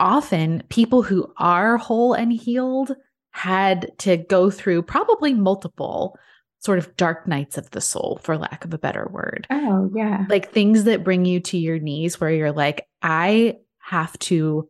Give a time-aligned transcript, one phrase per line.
[0.00, 2.94] often people who are whole and healed
[3.30, 6.18] had to go through probably multiple
[6.60, 9.46] sort of dark nights of the soul, for lack of a better word.
[9.50, 10.24] Oh, yeah.
[10.28, 14.68] Like things that bring you to your knees where you're like, I have to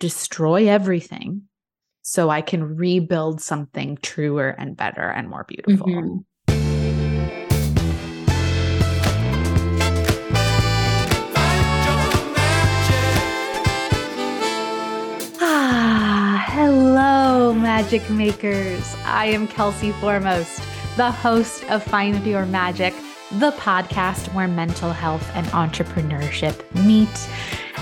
[0.00, 1.42] destroy everything
[2.02, 5.86] so I can rebuild something truer and better and more beautiful.
[5.86, 6.18] Mm-hmm.
[17.78, 18.96] Magic makers.
[19.04, 20.60] I am Kelsey Formost
[20.96, 22.92] the host of Find Your Magic,
[23.30, 27.28] the podcast where mental health and entrepreneurship meet.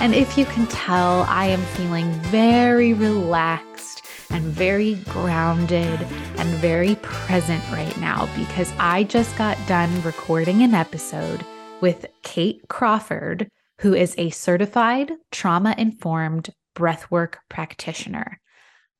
[0.03, 6.03] And if you can tell, I am feeling very relaxed and very grounded
[6.37, 11.43] and very present right now because I just got done recording an episode
[11.81, 13.49] with Kate Crawford,
[13.81, 18.39] who is a certified trauma informed breathwork practitioner.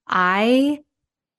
[0.09, 0.79] I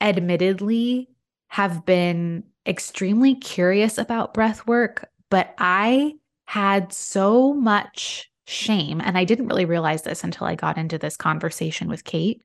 [0.01, 1.09] admittedly
[1.47, 6.13] have been extremely curious about breath work, but I
[6.45, 11.17] had so much shame, and I didn't really realize this until I got into this
[11.17, 12.41] conversation with Kate.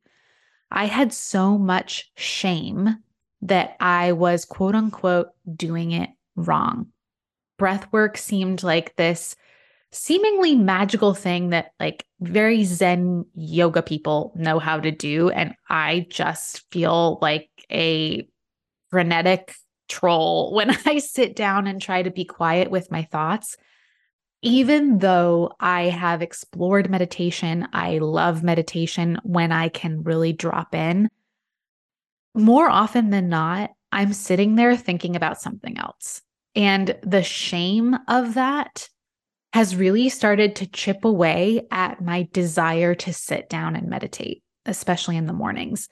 [0.71, 2.99] I had so much shame
[3.43, 6.89] that I was quote unquote doing it wrong.
[7.59, 9.37] Breath work seemed like this
[9.93, 16.07] seemingly magical thing that like very zen yoga people know how to do and I
[16.09, 18.27] just feel like a
[18.91, 19.55] frenetic
[19.89, 23.57] troll when I sit down and try to be quiet with my thoughts.
[24.45, 31.09] Even though I have explored meditation, I love meditation when I can really drop in.
[32.35, 36.23] More often than not, I'm sitting there thinking about something else.
[36.57, 38.89] And the shame of that
[39.53, 45.17] has really started to chip away at my desire to sit down and meditate, especially
[45.17, 45.89] in the mornings.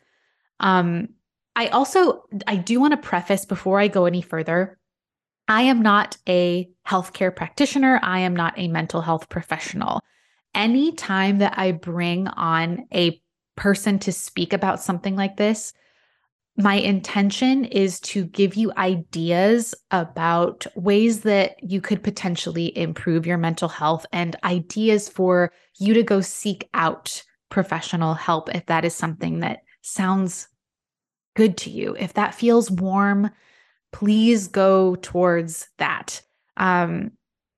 [0.61, 1.09] Um,
[1.57, 4.79] I also I do want to preface before I go any further.
[5.49, 8.01] I am not a healthcare practitioner.
[8.03, 10.01] I am not a mental health professional.
[10.55, 13.21] Anytime that I bring on a
[13.57, 15.73] person to speak about something like this,
[16.63, 23.39] my intention is to give you ideas about ways that you could potentially improve your
[23.39, 28.95] mental health and ideas for you to go seek out professional help if that is
[28.95, 30.49] something that sounds
[31.35, 33.31] good to you, if that feels warm,
[33.93, 36.21] please go towards that.
[36.57, 37.13] Um,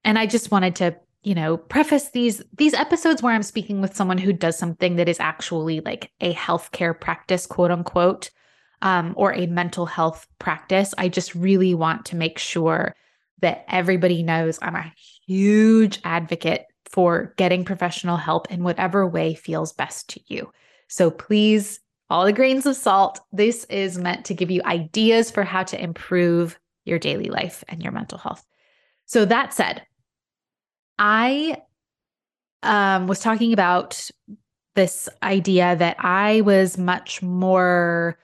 [0.05, 3.97] and I just wanted to, you know, preface these these episodes where I'm speaking with
[3.97, 8.31] someone who does something that is actually like a healthcare practice, quote unquote,
[8.83, 10.95] um, or a mental health practice.
[10.99, 12.95] I just really want to make sure
[13.41, 14.93] that everybody knows I'm a
[15.27, 20.53] huge advocate for getting professional help in whatever way feels best to you.
[20.89, 21.81] So please
[22.13, 23.21] all the grains of salt.
[23.33, 27.83] This is meant to give you ideas for how to improve your daily life and
[27.83, 28.45] your mental health.
[29.07, 29.83] So, that said,
[30.99, 31.57] I
[32.63, 34.11] um, was talking about
[34.75, 38.19] this idea that I was much more,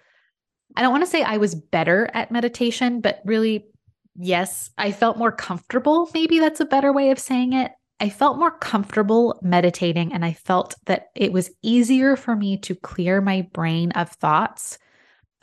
[0.79, 3.67] I don't want to say I was better at meditation, but really,
[4.15, 6.09] yes, I felt more comfortable.
[6.15, 7.73] Maybe that's a better way of saying it.
[7.99, 12.77] I felt more comfortable meditating and I felt that it was easier for me to
[12.77, 14.79] clear my brain of thoughts.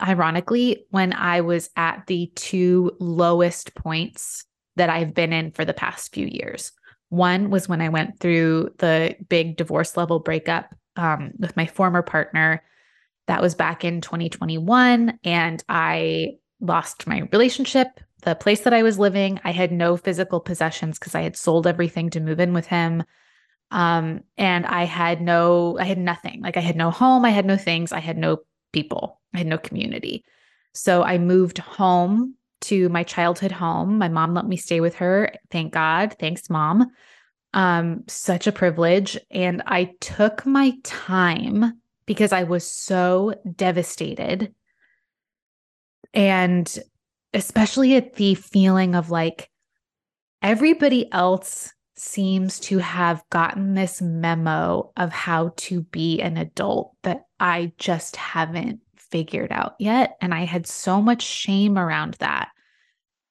[0.02, 5.74] Ironically, when I was at the two lowest points that I've been in for the
[5.74, 6.72] past few years.
[7.10, 12.00] One was when I went through the big divorce level breakup um, with my former
[12.00, 12.62] partner.
[13.26, 15.18] That was back in 2021.
[15.24, 19.40] And I lost my relationship the place that I was living.
[19.44, 23.04] I had no physical possessions because I had sold everything to move in with him.
[23.70, 26.42] Um, and I had no, I had nothing.
[26.42, 28.38] Like I had no home, I had no things, I had no
[28.72, 30.24] people, I had no community.
[30.74, 33.98] So I moved home to my childhood home.
[33.98, 35.32] My mom let me stay with her.
[35.50, 36.16] Thank God.
[36.18, 36.90] Thanks, mom.
[37.54, 39.18] Um, such a privilege.
[39.30, 44.54] And I took my time because I was so devastated.
[46.14, 46.78] And
[47.34, 49.50] especially at the feeling of like
[50.42, 57.22] everybody else seems to have gotten this memo of how to be an adult that
[57.40, 60.16] I just haven't figured out yet.
[60.20, 62.50] And I had so much shame around that.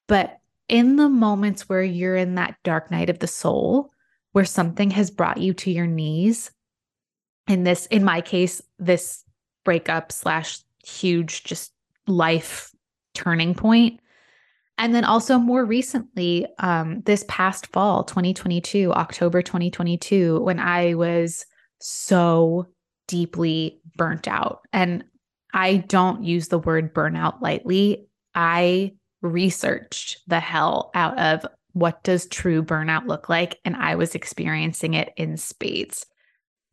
[0.08, 0.38] But
[0.68, 3.90] in the moments where you're in that dark night of the soul,
[4.32, 6.50] where something has brought you to your knees,
[7.48, 9.24] in this, in my case, this
[9.64, 11.72] breakup slash huge just
[12.06, 12.70] life
[13.14, 13.98] turning.
[14.78, 21.46] And then also more recently, um, this past fall, 2022, October 2022, when I was
[21.80, 22.66] so
[23.08, 24.60] deeply burnt out.
[24.72, 25.04] And
[25.54, 28.08] I don't use the word burnout lightly.
[28.34, 28.92] I
[29.22, 34.94] researched the hell out of what does true burnout look like and I was experiencing
[34.94, 36.06] it in spades.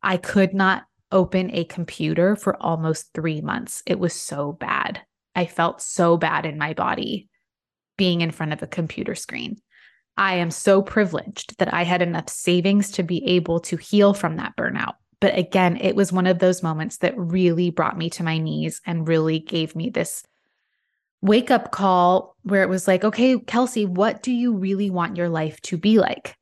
[0.03, 3.83] I could not open a computer for almost 3 months.
[3.85, 5.01] It was so bad.
[5.35, 7.29] I felt so bad in my body
[7.97, 9.57] being in front of a computer screen.
[10.17, 14.37] I am so privileged that I had enough savings to be able to heal from
[14.37, 14.93] that burnout.
[15.19, 18.81] But again, it was one of those moments that really brought me to my knees
[18.85, 20.23] and really gave me this
[21.21, 25.29] wake up call where it was like, okay, Kelsey, what do you really want your
[25.29, 26.35] life to be like?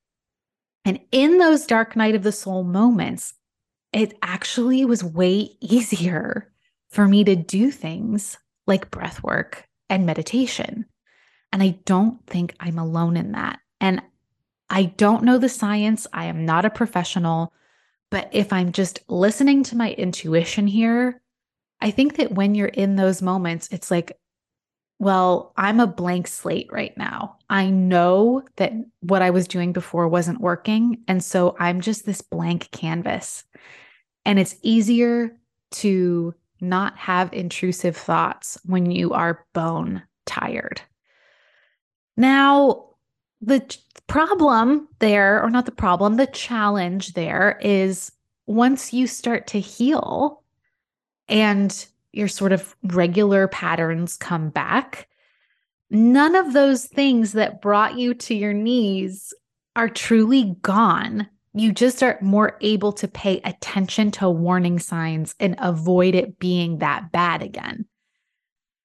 [0.83, 3.35] And in those dark night of the soul moments,
[3.93, 6.51] it actually was way easier
[6.89, 10.85] for me to do things like breath work and meditation.
[11.51, 13.59] And I don't think I'm alone in that.
[13.79, 14.01] And
[14.69, 16.07] I don't know the science.
[16.13, 17.53] I am not a professional.
[18.09, 21.21] But if I'm just listening to my intuition here,
[21.81, 24.17] I think that when you're in those moments, it's like,
[25.01, 27.35] well, I'm a blank slate right now.
[27.49, 30.99] I know that what I was doing before wasn't working.
[31.07, 33.43] And so I'm just this blank canvas.
[34.27, 35.35] And it's easier
[35.71, 40.83] to not have intrusive thoughts when you are bone tired.
[42.15, 42.89] Now,
[43.41, 43.75] the
[44.05, 48.11] problem there, or not the problem, the challenge there is
[48.45, 50.43] once you start to heal
[51.27, 55.07] and your sort of regular patterns come back,
[55.89, 59.33] none of those things that brought you to your knees
[59.75, 61.27] are truly gone.
[61.53, 66.79] You just are more able to pay attention to warning signs and avoid it being
[66.79, 67.85] that bad again.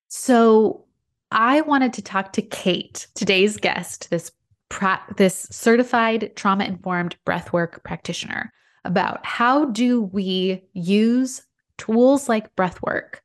[0.08, 0.84] So,
[1.32, 4.31] I wanted to talk to Kate, today's guest, this
[4.69, 8.52] pra- this certified trauma informed breathwork practitioner,
[8.84, 11.43] about how do we use
[11.78, 13.17] tools like breathwork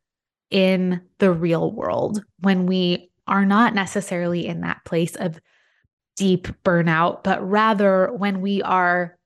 [0.49, 5.39] in the real world when we are not necessarily in that place of
[6.17, 9.17] deep burnout, but rather when we are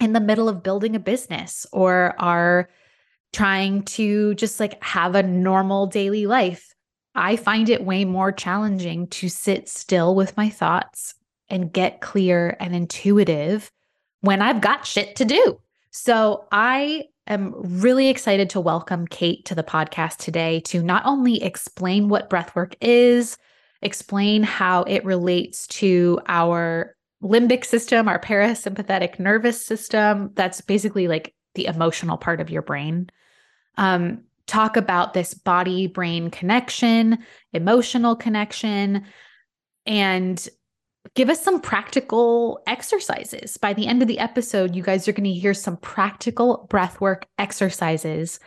[0.00, 2.68] in the middle of building a business or are
[3.32, 6.74] trying to just like have a normal daily life.
[7.14, 11.14] I find it way more challenging to sit still with my thoughts
[11.48, 13.70] and get clear and intuitive
[14.20, 15.60] when I've got shit to do.
[15.90, 21.42] So I am really excited to welcome Kate to the podcast today to not only
[21.42, 23.36] explain what breathwork is,
[23.82, 30.30] explain how it relates to our limbic system, our parasympathetic nervous system.
[30.34, 33.10] That's basically like the emotional part of your brain.
[33.76, 37.18] Um, talk about this body brain connection,
[37.52, 39.04] emotional connection,
[39.86, 40.48] and
[41.18, 43.56] give us some practical exercises.
[43.56, 47.24] By the end of the episode, you guys are going to hear some practical breathwork
[47.40, 48.38] exercises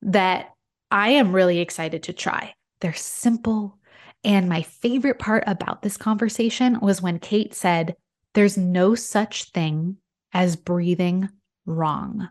[0.00, 0.54] that
[0.90, 2.54] I am really excited to try.
[2.80, 3.76] They're simple.
[4.24, 7.96] And my favorite part about this conversation was when Kate said,
[8.32, 9.98] There's no such thing
[10.32, 11.28] as breathing
[11.66, 12.30] wrong.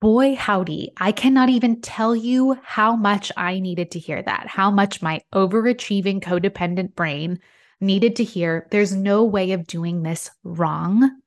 [0.00, 4.72] Boy, howdy, I cannot even tell you how much I needed to hear that, how
[4.72, 7.38] much my overachieving codependent brain
[7.80, 11.20] needed to hear there's no way of doing this wrong.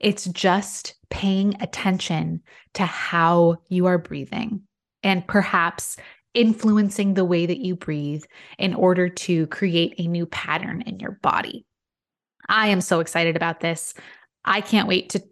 [0.00, 2.42] It's just paying attention
[2.74, 4.62] to how you are breathing
[5.02, 5.96] and perhaps
[6.34, 8.24] influencing the way that you breathe
[8.58, 11.64] in order to create a new pattern in your body.
[12.48, 13.94] I am so excited about this.
[14.44, 15.22] I can't wait to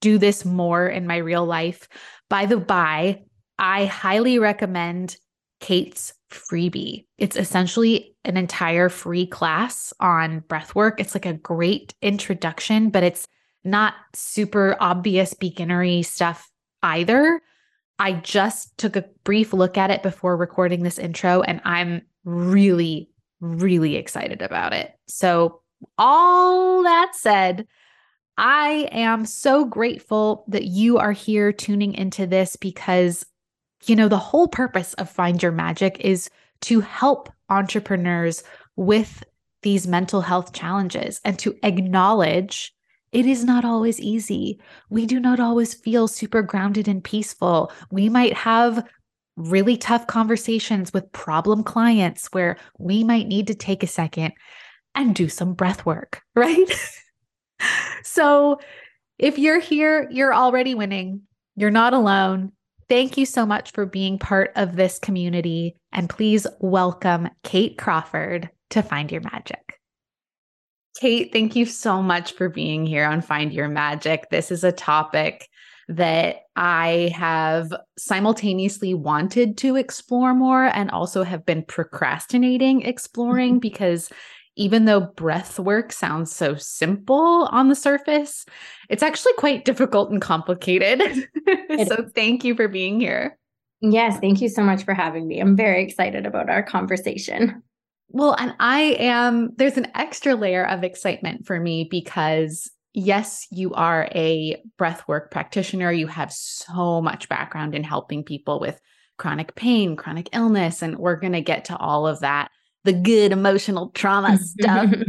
[0.00, 1.88] do this more in my real life.
[2.28, 3.22] By the by,
[3.58, 5.16] I highly recommend
[5.60, 7.04] Kate's freebie.
[7.18, 11.00] It's essentially an entire free class on breath work.
[11.00, 13.26] It's like a great introduction, but it's
[13.64, 16.50] not super obvious beginnery stuff
[16.82, 17.40] either.
[17.98, 23.10] I just took a brief look at it before recording this intro and I'm really
[23.40, 24.94] really excited about it.
[25.06, 25.62] So,
[25.96, 27.66] all that said,
[28.36, 33.24] I am so grateful that you are here tuning into this because
[33.86, 36.30] you know, the whole purpose of Find Your Magic is
[36.62, 38.42] to help entrepreneurs
[38.76, 39.24] with
[39.62, 42.72] these mental health challenges and to acknowledge
[43.12, 44.60] it is not always easy.
[44.88, 47.72] We do not always feel super grounded and peaceful.
[47.90, 48.86] We might have
[49.36, 54.32] really tough conversations with problem clients where we might need to take a second
[54.94, 56.70] and do some breath work, right?
[58.02, 58.60] so,
[59.18, 61.22] if you're here, you're already winning.
[61.56, 62.52] You're not alone.
[62.90, 65.76] Thank you so much for being part of this community.
[65.92, 69.78] And please welcome Kate Crawford to Find Your Magic.
[70.98, 74.28] Kate, thank you so much for being here on Find Your Magic.
[74.30, 75.48] This is a topic
[75.86, 84.10] that I have simultaneously wanted to explore more and also have been procrastinating exploring because
[84.60, 88.44] even though breath work sounds so simple on the surface,
[88.90, 91.00] it's actually quite difficult and complicated.
[91.86, 93.38] so, thank you for being here.
[93.80, 95.40] Yes, thank you so much for having me.
[95.40, 97.62] I'm very excited about our conversation.
[98.08, 103.72] Well, and I am, there's an extra layer of excitement for me because yes, you
[103.72, 105.90] are a breathwork practitioner.
[105.90, 108.78] You have so much background in helping people with
[109.16, 112.50] chronic pain, chronic illness, and we're going to get to all of that,
[112.84, 114.92] the good emotional trauma stuff.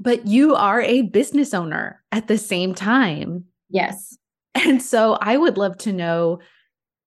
[0.00, 3.44] But you are a business owner at the same time.
[3.70, 4.18] Yes.
[4.52, 6.40] And so I would love to know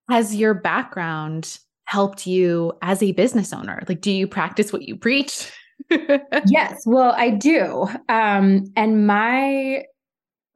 [0.09, 3.83] has your background helped you as a business owner?
[3.87, 5.51] Like, do you practice what you preach?
[6.47, 7.87] yes, well, I do.
[8.09, 9.83] Um, and my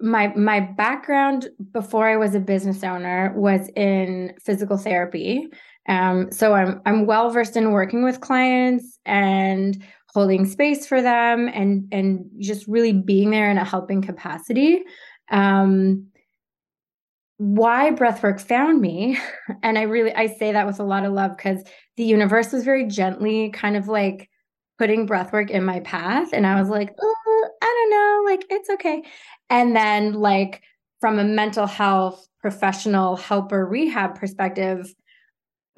[0.01, 5.47] my my background before I was a business owner was in physical therapy.
[5.87, 9.83] Um, so I'm I'm well versed in working with clients and
[10.13, 14.83] holding space for them and and just really being there in a helping capacity.
[15.31, 16.09] Um,
[17.39, 19.17] why breathwork found me
[19.63, 21.63] and i really i say that with a lot of love because
[21.95, 24.29] the universe was very gently kind of like
[24.77, 28.69] putting breathwork in my path and i was like oh, i don't know like it's
[28.69, 29.01] okay
[29.49, 30.61] and then like
[30.99, 34.93] from a mental health professional helper rehab perspective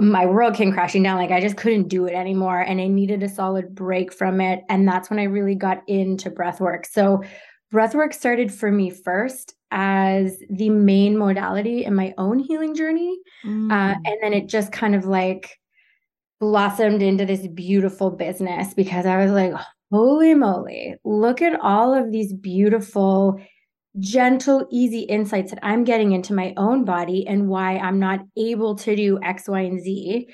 [0.01, 3.21] my world came crashing down like i just couldn't do it anymore and i needed
[3.21, 7.21] a solid break from it and that's when i really got into breathwork so
[7.73, 13.17] breathwork started for me first as the main modality in my own healing journey.
[13.43, 13.71] Uh, mm.
[13.71, 15.57] Uh, and then it just kind of like
[16.39, 19.53] blossomed into this beautiful business because I was like,
[19.91, 23.39] holy moly, look at all of these beautiful,
[23.99, 28.75] gentle, easy insights that I'm getting into my own body and why I'm not able
[28.75, 30.27] to do X, Y, and Z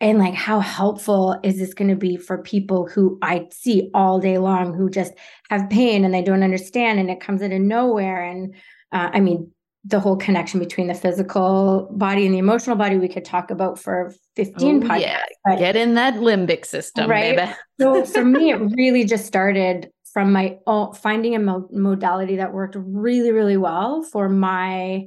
[0.00, 4.18] and like how helpful is this going to be for people who i see all
[4.18, 5.12] day long who just
[5.50, 8.54] have pain and they don't understand and it comes out of nowhere and
[8.92, 9.50] uh, i mean
[9.86, 13.78] the whole connection between the physical body and the emotional body we could talk about
[13.78, 15.22] for 15 oh, podcasts yeah.
[15.44, 17.52] But, get in that limbic system right baby.
[17.80, 22.54] so for me it really just started from my own finding a mo- modality that
[22.54, 25.04] worked really really well for my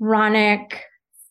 [0.00, 0.82] chronic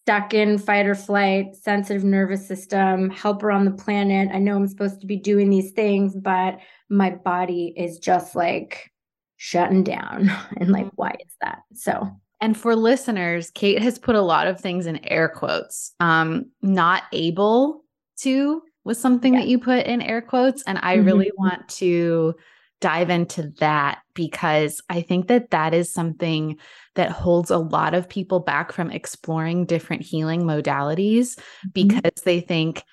[0.04, 4.30] stuck in fight or flight, sensitive nervous system, helper on the planet.
[4.34, 6.58] I know I'm supposed to be doing these things, but
[6.90, 8.92] my body is just like
[9.38, 10.32] shutting down.
[10.58, 11.60] And like, why is that?
[11.74, 12.10] So
[12.42, 15.94] and for listeners, Kate has put a lot of things in air quotes.
[16.00, 17.86] Um, not able
[18.22, 19.42] to was something yeah.
[19.42, 20.64] that you put in air quotes.
[20.64, 21.06] And I mm-hmm.
[21.06, 22.36] really want to
[22.82, 26.58] dive into that because I think that that is something
[26.96, 31.70] that holds a lot of people back from exploring different healing modalities mm-hmm.
[31.74, 32.26] because mm-hmm.
[32.26, 32.84] they think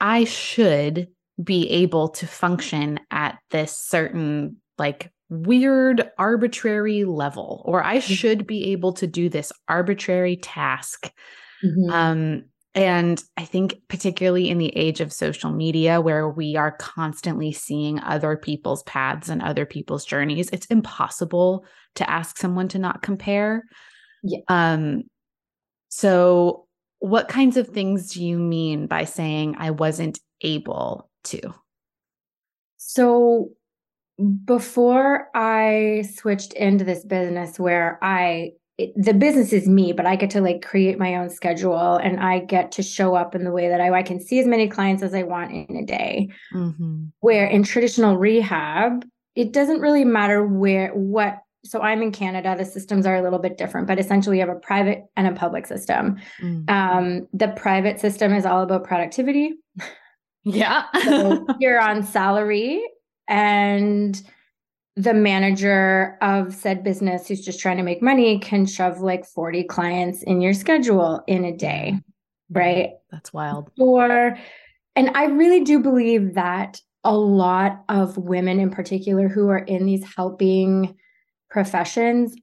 [0.00, 1.08] I should
[1.42, 8.14] be able to function at this certain like weird arbitrary level or I mm-hmm.
[8.14, 11.10] should be able to do this arbitrary task.
[11.64, 11.90] Mm-hmm.
[11.90, 17.52] Um and I think, particularly in the age of social media, where we are constantly
[17.52, 23.00] seeing other people's paths and other people's journeys, it's impossible to ask someone to not
[23.00, 23.64] compare.
[24.24, 24.40] Yeah.
[24.48, 25.04] Um,
[25.88, 26.66] so,
[26.98, 31.54] what kinds of things do you mean by saying I wasn't able to?
[32.78, 33.50] So,
[34.44, 40.16] before I switched into this business where I it, the business is me, but I
[40.16, 43.52] get to like create my own schedule and I get to show up in the
[43.52, 46.28] way that I, I can see as many clients as I want in a day.
[46.52, 47.04] Mm-hmm.
[47.20, 51.38] Where in traditional rehab, it doesn't really matter where, what.
[51.64, 52.54] So I'm in Canada.
[52.58, 55.32] The systems are a little bit different, but essentially, you have a private and a
[55.32, 56.16] public system.
[56.42, 56.68] Mm-hmm.
[56.68, 59.54] Um, the private system is all about productivity.
[60.44, 60.84] Yeah.
[61.04, 62.82] so you're on salary
[63.28, 64.20] and
[64.96, 69.64] the manager of said business who's just trying to make money can shove like 40
[69.64, 72.58] clients in your schedule in a day, mm-hmm.
[72.58, 72.90] right?
[73.10, 73.70] That's wild.
[73.78, 74.38] Or,
[74.94, 79.84] and I really do believe that a lot of women in particular who are in
[79.84, 80.96] these helping
[81.50, 82.34] professions,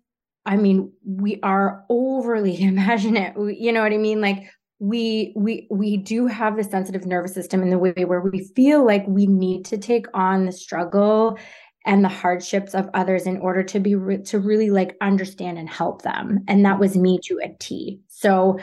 [0.45, 3.35] I mean, we are overly imaginative.
[3.57, 4.19] You know what I mean?
[4.19, 8.51] Like we we we do have the sensitive nervous system in the way where we
[8.55, 11.37] feel like we need to take on the struggle
[11.85, 15.69] and the hardships of others in order to be re- to really like understand and
[15.69, 17.99] help them and that was me to a T.
[18.07, 18.59] So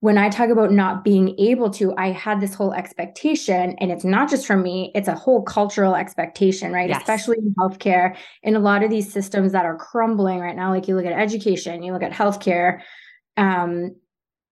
[0.00, 4.04] when I talk about not being able to, I had this whole expectation, and it's
[4.04, 6.90] not just from me, it's a whole cultural expectation, right?
[6.90, 7.00] Yes.
[7.00, 10.70] Especially in healthcare, in a lot of these systems that are crumbling right now.
[10.70, 12.80] Like you look at education, you look at healthcare,
[13.38, 13.96] um,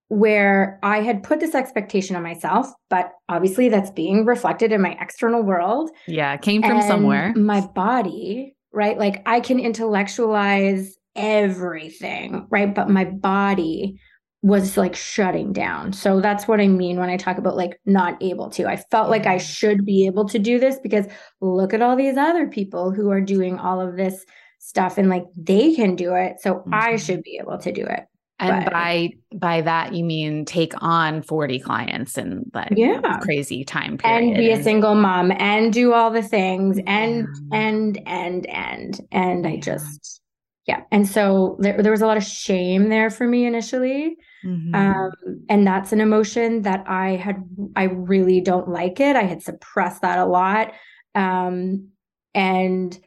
[0.07, 4.97] where I had put this expectation on myself, but obviously that's being reflected in my
[4.99, 5.89] external world.
[6.07, 7.33] Yeah, it came from somewhere.
[7.35, 8.97] My body, right?
[8.97, 12.73] Like I can intellectualize everything, right?
[12.73, 13.99] But my body
[14.43, 15.91] was like shutting down.
[15.91, 18.67] So that's what I mean when I talk about like not able to.
[18.67, 21.07] I felt like I should be able to do this because
[21.41, 24.23] look at all these other people who are doing all of this
[24.59, 26.41] stuff and like they can do it.
[26.41, 26.75] So mm-hmm.
[26.75, 28.05] I should be able to do it.
[28.37, 33.19] And but, by by that you mean take on 40 clients in like yeah.
[33.21, 34.17] crazy time period.
[34.17, 37.57] And be a single mom and do all the things and yeah.
[37.57, 40.21] and and and and I just
[40.65, 40.81] yeah.
[40.91, 44.17] And so there, there was a lot of shame there for me initially.
[44.43, 44.73] Mm-hmm.
[44.75, 45.11] Um,
[45.47, 47.43] and that's an emotion that I had,
[47.75, 49.15] I really don't like it.
[49.15, 50.73] I had suppressed that a lot.
[51.13, 51.89] Um,
[52.33, 52.97] and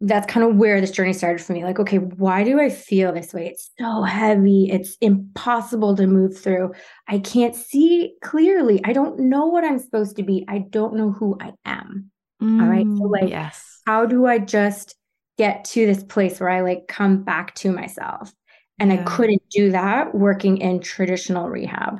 [0.00, 1.62] that's kind of where this journey started for me.
[1.62, 3.48] Like, okay, why do I feel this way?
[3.48, 4.70] It's so heavy.
[4.70, 6.72] It's impossible to move through.
[7.06, 8.80] I can't see clearly.
[8.84, 10.44] I don't know what I'm supposed to be.
[10.48, 12.10] I don't know who I am.
[12.42, 12.86] Mm, All right.
[12.86, 13.80] So, mm, like, yes.
[13.86, 14.96] how do I just
[15.36, 18.32] get to this place where I like come back to myself?
[18.78, 19.00] And yeah.
[19.00, 21.98] I couldn't do that working in traditional rehab.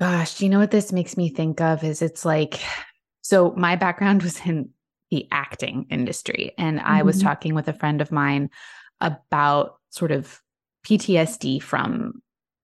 [0.00, 1.84] Gosh, you know what this makes me think of?
[1.84, 2.60] Is it's like,
[3.20, 4.70] so my background was in
[5.12, 6.54] the acting industry.
[6.56, 6.88] And mm-hmm.
[6.88, 7.28] I was mm-hmm.
[7.28, 8.48] talking with a friend of mine
[9.00, 10.40] about sort of
[10.86, 12.22] PTSD from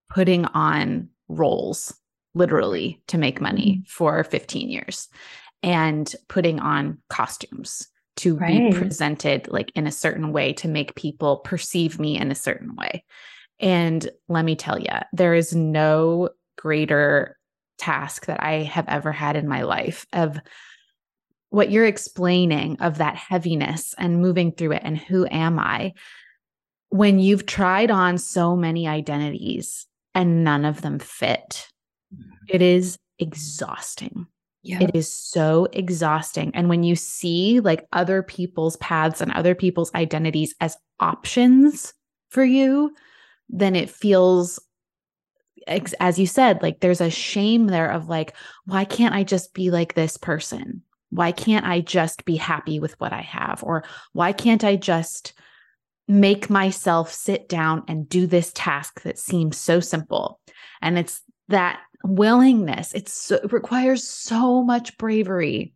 [0.09, 1.95] putting on roles
[2.35, 3.87] literally to make money mm-hmm.
[3.87, 5.09] for 15 years
[5.63, 7.87] and putting on costumes
[8.17, 8.73] to right.
[8.73, 12.75] be presented like in a certain way to make people perceive me in a certain
[12.77, 13.05] way.
[13.61, 17.37] And let me tell you, there is no greater
[17.77, 20.41] task that I have ever had in my life of
[21.51, 25.95] what you're explaining of that heaviness and moving through it and who am I
[26.91, 31.69] when you've tried on so many identities and none of them fit.
[32.15, 32.31] Mm-hmm.
[32.49, 34.27] It is exhausting.
[34.65, 36.51] It is so exhausting.
[36.55, 41.95] And when you see like other people's paths and other people's identities as options
[42.29, 42.95] for you,
[43.49, 44.61] then it feels,
[45.67, 48.35] as you said, like there's a shame there of like,
[48.67, 50.83] why can't I just be like this person?
[51.11, 53.63] Why can't I just be happy with what I have?
[53.65, 55.33] Or why can't I just
[56.07, 60.41] make myself sit down and do this task that seems so simple?
[60.81, 62.95] And it's that willingness.
[62.95, 65.75] It's so, it requires so much bravery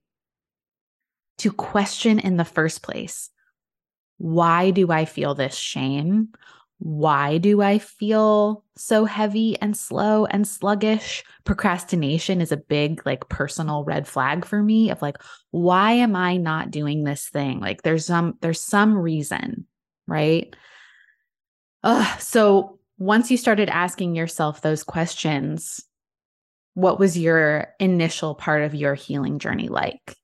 [1.39, 3.31] to question in the first place.
[4.19, 6.29] Why do I feel this shame?
[6.85, 11.23] Why do I feel so heavy and slow and sluggish?
[11.45, 15.17] Procrastination is a big, like, personal red flag for me of like,
[15.53, 17.61] why am I not doing this thing?
[17.61, 19.67] Like, there's some, there's some reason,
[20.09, 20.57] right?
[21.85, 25.81] Uh, so once you started asking yourself those questions,
[26.75, 30.17] what was your initial part of your healing journey like?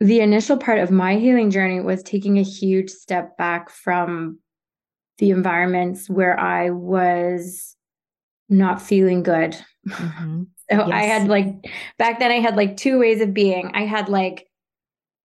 [0.00, 4.38] The initial part of my healing journey was taking a huge step back from
[5.18, 7.76] the environments where I was
[8.48, 9.56] not feeling good.
[9.88, 10.42] Mm-hmm.
[10.70, 10.90] so yes.
[10.92, 11.48] I had like,
[11.98, 13.70] back then, I had like two ways of being.
[13.74, 14.48] I had like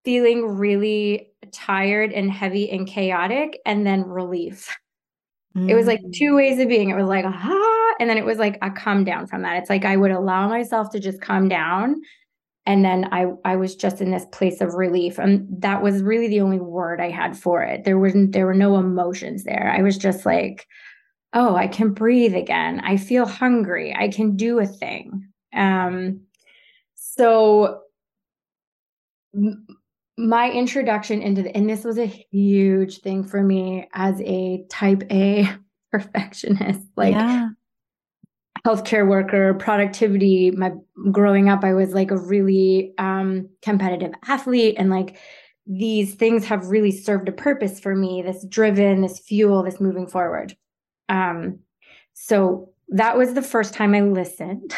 [0.04, 4.76] feeling really tired and heavy and chaotic, and then relief.
[5.56, 5.70] Mm-hmm.
[5.70, 6.90] It was like two ways of being.
[6.90, 9.58] It was like, ah, and then it was like a come down from that.
[9.58, 12.02] It's like I would allow myself to just come down
[12.66, 16.28] and then I I was just in this place of relief and that was really
[16.28, 17.84] the only word I had for it.
[17.84, 19.74] There wasn't there were no emotions there.
[19.76, 20.68] I was just like
[21.34, 22.82] oh, I can breathe again.
[22.82, 23.96] I feel hungry.
[23.96, 25.28] I can do a thing.
[25.56, 26.22] Um
[26.96, 27.82] so
[30.18, 35.04] my introduction into the and this was a huge thing for me as a type
[35.10, 35.50] A
[35.92, 36.86] perfectionist.
[36.96, 37.50] Like yeah
[38.66, 40.52] healthcare worker, productivity.
[40.52, 40.72] My
[41.12, 45.18] growing up, I was like a really um, competitive athlete, and like
[45.68, 48.22] these things have really served a purpose for me.
[48.22, 50.56] This driven, this fuel, this moving forward.
[51.10, 51.60] Um,
[52.14, 54.74] so that was the first time I listened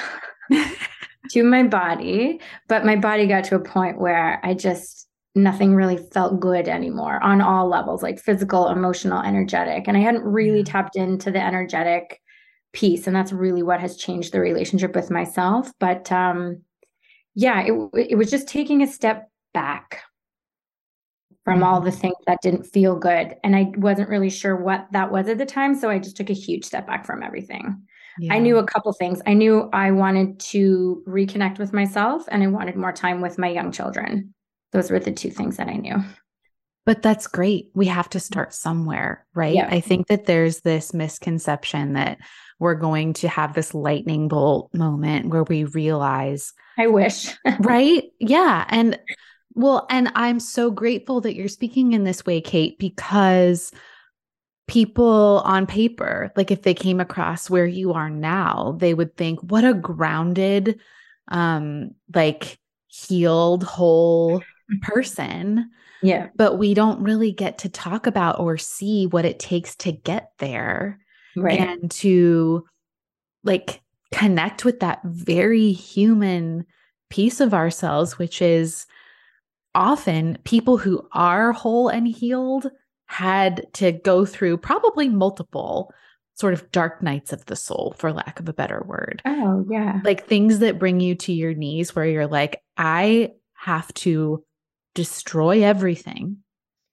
[1.31, 5.03] to my body, but my body got to a point where I just
[5.35, 10.23] nothing really felt good anymore on all levels like physical emotional energetic and i hadn't
[10.23, 12.21] really tapped into the energetic
[12.73, 16.61] piece and that's really what has changed the relationship with myself but um
[17.35, 17.73] yeah it,
[18.09, 20.01] it was just taking a step back
[21.45, 21.99] from all the mm-hmm.
[21.99, 25.45] things that didn't feel good and i wasn't really sure what that was at the
[25.45, 27.81] time so i just took a huge step back from everything
[28.19, 28.35] yeah.
[28.35, 29.21] I knew a couple things.
[29.25, 33.47] I knew I wanted to reconnect with myself and I wanted more time with my
[33.47, 34.33] young children.
[34.71, 35.95] Those were the two things that I knew.
[36.85, 37.69] But that's great.
[37.73, 39.55] We have to start somewhere, right?
[39.55, 39.69] Yeah.
[39.69, 42.17] I think that there's this misconception that
[42.59, 46.53] we're going to have this lightning bolt moment where we realize.
[46.77, 47.29] I wish.
[47.59, 48.03] right?
[48.19, 48.65] Yeah.
[48.67, 48.99] And
[49.55, 53.71] well, and I'm so grateful that you're speaking in this way, Kate, because
[54.67, 59.39] people on paper, like if they came across where you are now, they would think,
[59.41, 60.79] what a grounded,
[61.27, 64.41] um, like healed, whole
[64.81, 65.69] person.
[66.03, 66.27] Yeah.
[66.35, 70.31] But we don't really get to talk about or see what it takes to get
[70.39, 70.99] there.
[71.35, 71.59] Right.
[71.59, 72.65] And to
[73.43, 73.81] like
[74.13, 76.65] connect with that very human
[77.09, 78.85] piece of ourselves, which is
[79.75, 82.69] often people who are whole and healed
[83.05, 85.91] had to go through probably multiple
[86.35, 89.21] sort of dark nights of the soul, for lack of a better word.
[89.25, 89.99] Oh, yeah.
[90.03, 94.43] Like things that bring you to your knees where you're like, I have to
[94.95, 96.37] destroy everything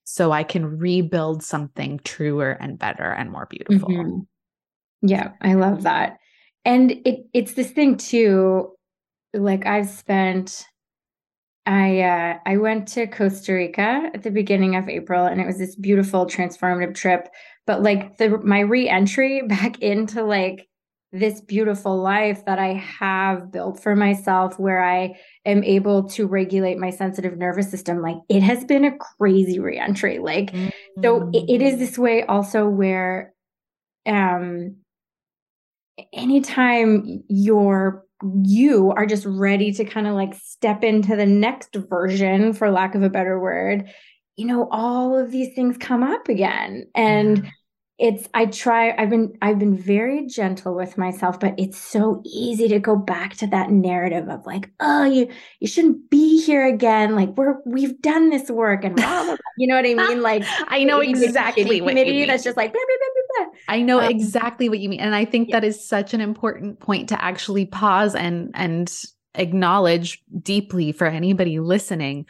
[0.05, 3.89] so I can rebuild something truer and better and more beautiful.
[3.89, 4.21] Mm-hmm.
[5.03, 6.19] Yeah, I love that.
[6.65, 8.73] And it it's this thing too
[9.33, 10.67] like I've spent
[11.67, 15.59] I uh, I went to Costa Rica at the beginning of April, and it was
[15.59, 17.29] this beautiful transformative trip.
[17.67, 20.69] But like the my reentry back into like
[21.13, 26.79] this beautiful life that I have built for myself, where I am able to regulate
[26.79, 30.19] my sensitive nervous system, like it has been a crazy reentry.
[30.19, 31.03] Like mm-hmm.
[31.03, 33.35] so, it, it is this way also where,
[34.07, 34.77] um,
[36.13, 38.05] anytime you're
[38.43, 42.95] you are just ready to kind of like step into the next version, for lack
[42.95, 43.91] of a better word,
[44.37, 46.85] you know, all of these things come up again.
[46.95, 47.51] And yeah.
[48.01, 52.67] It's I try, I've been I've been very gentle with myself, but it's so easy
[52.69, 55.29] to go back to that narrative of like, oh, you
[55.61, 57.15] you shouldn't be here again.
[57.15, 59.37] Like we're we've done this work and blah, blah, blah.
[59.59, 60.23] you know what I mean?
[60.23, 62.27] Like I know exactly what you mean.
[62.27, 62.81] that's just like blah,
[63.37, 65.01] blah, I know um, exactly what you mean.
[65.01, 65.61] And I think yeah.
[65.61, 68.91] that is such an important point to actually pause and and
[69.35, 72.25] acknowledge deeply for anybody listening.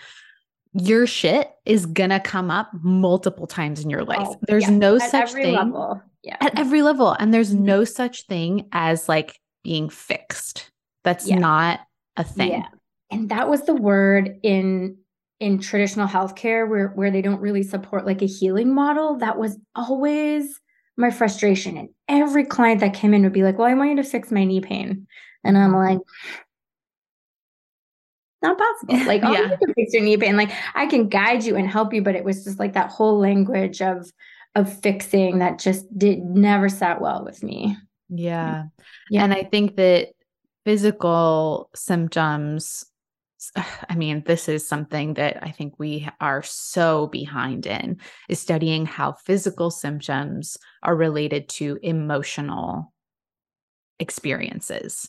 [0.72, 4.28] Your shit is gonna come up multiple times in your life.
[4.28, 4.70] Oh, there's yeah.
[4.70, 6.00] no At such thing level.
[6.22, 6.37] Yeah.
[6.40, 7.12] At every level.
[7.12, 7.64] And there's mm-hmm.
[7.64, 10.70] no such thing as like being fixed.
[11.02, 11.38] That's yeah.
[11.38, 11.80] not
[12.16, 12.50] a thing.
[12.50, 12.68] Yeah.
[13.11, 14.96] And that was the word in
[15.40, 19.16] in traditional healthcare where where they don't really support like a healing model.
[19.16, 20.61] That was always
[20.96, 21.76] my frustration.
[21.76, 24.30] And every client that came in would be like, Well, I want you to fix
[24.30, 25.06] my knee pain.
[25.42, 25.98] And I'm like,
[28.42, 29.05] not possible.
[29.07, 29.50] Like, oh, yeah.
[29.50, 30.37] you can fix your knee pain.
[30.37, 33.18] Like, I can guide you and help you, but it was just like that whole
[33.18, 34.11] language of
[34.57, 37.76] of fixing that just did never sat well with me.
[38.09, 38.64] Yeah.
[39.09, 39.22] Yeah.
[39.22, 40.09] And I think that
[40.64, 42.85] physical symptoms
[43.88, 47.98] I mean, this is something that I think we are so behind in
[48.29, 52.92] is studying how physical symptoms are related to emotional
[53.98, 55.09] experiences.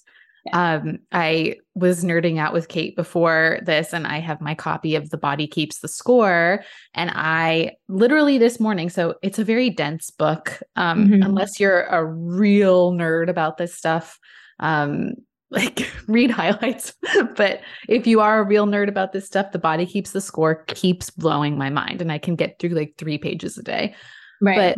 [0.53, 5.09] Um, I was nerding out with Kate before this, and I have my copy of
[5.09, 6.63] The Body Keeps the Score.
[6.93, 10.61] And I literally this morning, so it's a very dense book.
[10.75, 11.23] Um, mm-hmm.
[11.23, 14.19] Unless you're a real nerd about this stuff,
[14.59, 15.13] um,
[15.51, 16.93] like read highlights.
[17.35, 20.63] but if you are a real nerd about this stuff, the body keeps the score
[20.65, 23.93] keeps blowing my mind and I can get through like 3 pages a day.
[24.39, 24.77] Right.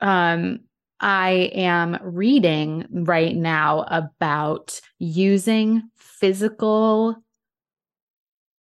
[0.00, 0.60] But um
[1.00, 7.16] I am reading right now about using physical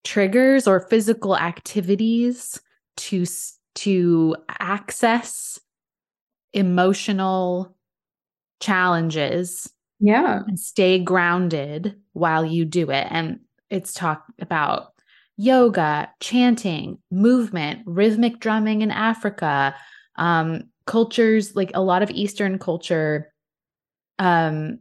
[0.02, 2.60] triggers or physical activities
[2.96, 3.24] to
[3.76, 5.58] to access
[6.52, 7.76] emotional
[8.60, 9.70] challenges
[10.00, 10.42] yeah.
[10.46, 13.06] And stay grounded while you do it.
[13.10, 14.92] And it's talked about
[15.36, 19.74] yoga, chanting, movement, rhythmic drumming in Africa,
[20.16, 23.32] um, cultures like a lot of Eastern culture,
[24.18, 24.80] um,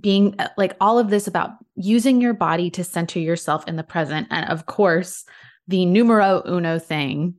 [0.00, 3.82] being uh, like all of this about using your body to center yourself in the
[3.82, 4.28] present.
[4.30, 5.24] And of course,
[5.68, 7.34] the numero uno thing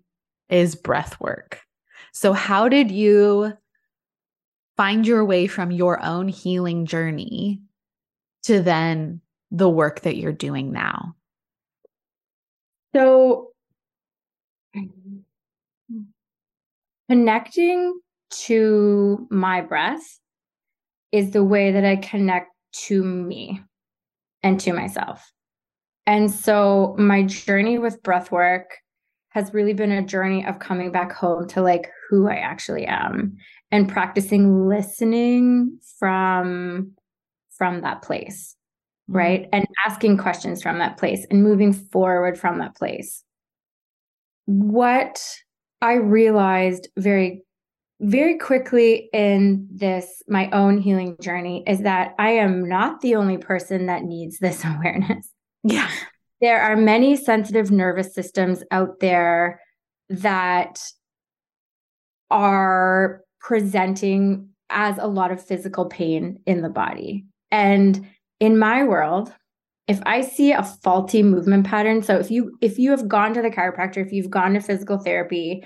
[0.50, 1.62] is breath work.
[2.12, 3.54] So, how did you
[4.78, 7.62] find your way from your own healing journey
[8.44, 11.16] to then the work that you're doing now?
[12.96, 13.54] So,
[17.14, 18.00] connecting
[18.32, 20.20] to my breath
[21.12, 22.50] is the way that I connect
[22.88, 23.62] to me
[24.42, 25.32] and to myself.
[26.08, 28.80] And so, my journey with breath work
[29.30, 33.38] has really been a journey of coming back home to like who I actually am
[33.72, 36.94] and practicing listening from
[37.56, 38.56] from that place
[39.08, 39.18] mm-hmm.
[39.18, 43.24] right and asking questions from that place and moving forward from that place
[44.46, 45.24] what
[45.84, 47.44] i realized very
[48.00, 53.38] very quickly in this my own healing journey is that i am not the only
[53.38, 55.30] person that needs this awareness
[55.64, 55.90] yeah
[56.42, 59.62] there are many sensitive nervous systems out there
[60.10, 60.82] that
[62.30, 67.26] are presenting as a lot of physical pain in the body.
[67.52, 68.08] And
[68.40, 69.32] in my world,
[69.88, 73.42] if I see a faulty movement pattern, so if you if you have gone to
[73.42, 75.64] the chiropractor, if you've gone to physical therapy,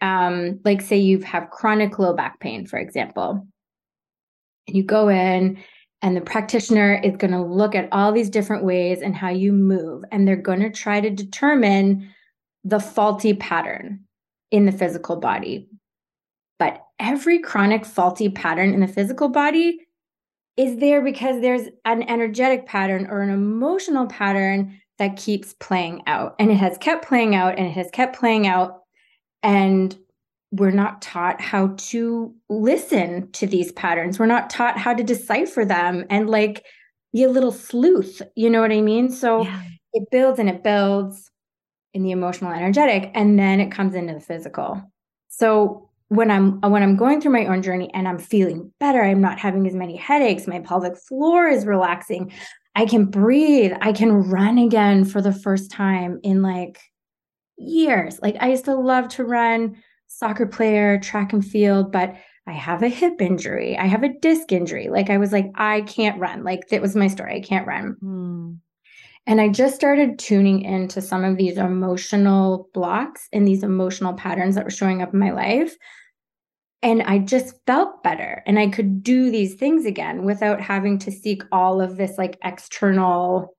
[0.00, 3.46] um, like say you have chronic low back pain, for example,
[4.66, 5.62] and you go in
[6.02, 9.52] and the practitioner is going to look at all these different ways and how you
[9.52, 12.12] move, and they're going to try to determine
[12.64, 14.04] the faulty pattern
[14.50, 15.68] in the physical body.
[16.58, 19.86] But every chronic faulty pattern in the physical body
[20.56, 26.36] is there because there's an energetic pattern or an emotional pattern that keeps playing out.
[26.38, 28.80] And it has kept playing out and it has kept playing out.
[29.42, 29.96] And
[30.52, 34.18] we're not taught how to listen to these patterns.
[34.18, 36.64] We're not taught how to decipher them and like
[37.12, 38.20] be a little sleuth.
[38.36, 39.10] You know what I mean?
[39.10, 39.62] So yeah.
[39.92, 41.30] it builds and it builds
[41.92, 44.80] in the emotional energetic, and then it comes into the physical.
[45.28, 49.20] So when I'm when I'm going through my own journey and I'm feeling better, I'm
[49.20, 52.32] not having as many headaches, my pelvic floor is relaxing,
[52.74, 56.80] I can breathe, I can run again for the first time in like
[57.56, 58.18] years.
[58.20, 59.76] Like I used to love to run
[60.08, 63.78] soccer player, track and field, but I have a hip injury.
[63.78, 64.88] I have a disc injury.
[64.88, 66.42] Like I was like, I can't run.
[66.42, 67.36] Like that was my story.
[67.36, 67.96] I can't run.
[68.02, 68.58] Mm.
[69.28, 74.56] And I just started tuning into some of these emotional blocks and these emotional patterns
[74.56, 75.76] that were showing up in my life.
[76.82, 78.42] And I just felt better.
[78.46, 82.38] And I could do these things again without having to seek all of this like
[82.42, 83.54] external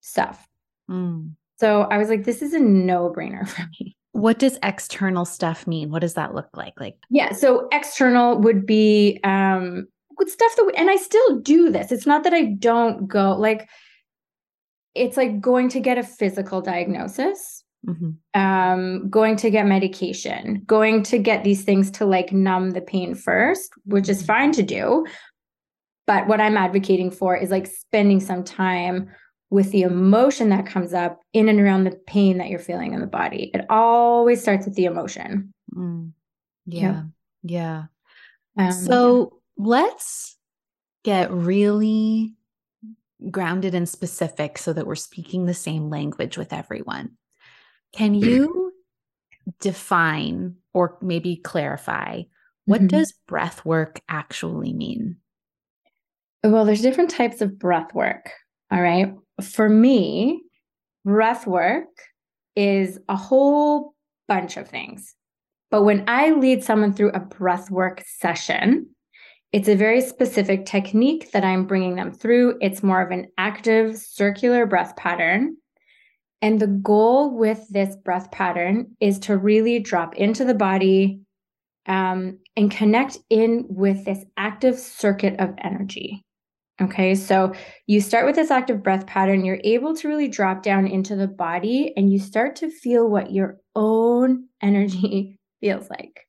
[0.00, 0.48] stuff.
[0.88, 1.32] Mm.
[1.58, 3.96] So I was like, this is a no brainer for me.
[4.12, 5.90] What does external stuff mean?
[5.90, 6.80] What does that look like?
[6.80, 7.32] Like, yeah.
[7.32, 11.92] So external would be um, good stuff that, we, and I still do this.
[11.92, 13.68] It's not that I don't go like,
[14.94, 17.55] it's like going to get a physical diagnosis
[17.86, 18.40] mm-hmm.
[18.40, 23.14] um, going to get medication going to get these things to like numb the pain
[23.14, 24.26] first which is mm-hmm.
[24.26, 25.06] fine to do
[26.06, 29.08] but what i'm advocating for is like spending some time
[29.48, 33.00] with the emotion that comes up in and around the pain that you're feeling in
[33.00, 36.10] the body it always starts with the emotion mm.
[36.66, 37.02] yeah
[37.42, 37.84] yeah,
[38.56, 38.66] yeah.
[38.68, 39.64] Um, so yeah.
[39.64, 40.36] let's
[41.04, 42.34] get really
[43.30, 47.12] grounded and specific so that we're speaking the same language with everyone.
[47.96, 48.72] Can you
[49.60, 52.22] define or maybe clarify
[52.66, 52.88] what mm-hmm.
[52.98, 55.16] does breath work actually mean?
[56.42, 58.30] Well, there's different types of breath work.
[58.70, 59.14] All right.
[59.40, 60.42] For me,
[61.04, 61.88] breath work
[62.56, 63.94] is a whole
[64.28, 65.14] bunch of things.
[65.70, 68.88] But when I lead someone through a breath work session,
[69.52, 72.58] it's a very specific technique that I'm bringing them through.
[72.60, 75.56] It's more of an active circular breath pattern.
[76.42, 81.20] And the goal with this breath pattern is to really drop into the body
[81.86, 86.24] um, and connect in with this active circuit of energy.
[86.80, 87.54] Okay, so
[87.86, 91.26] you start with this active breath pattern, you're able to really drop down into the
[91.26, 96.26] body and you start to feel what your own energy feels like.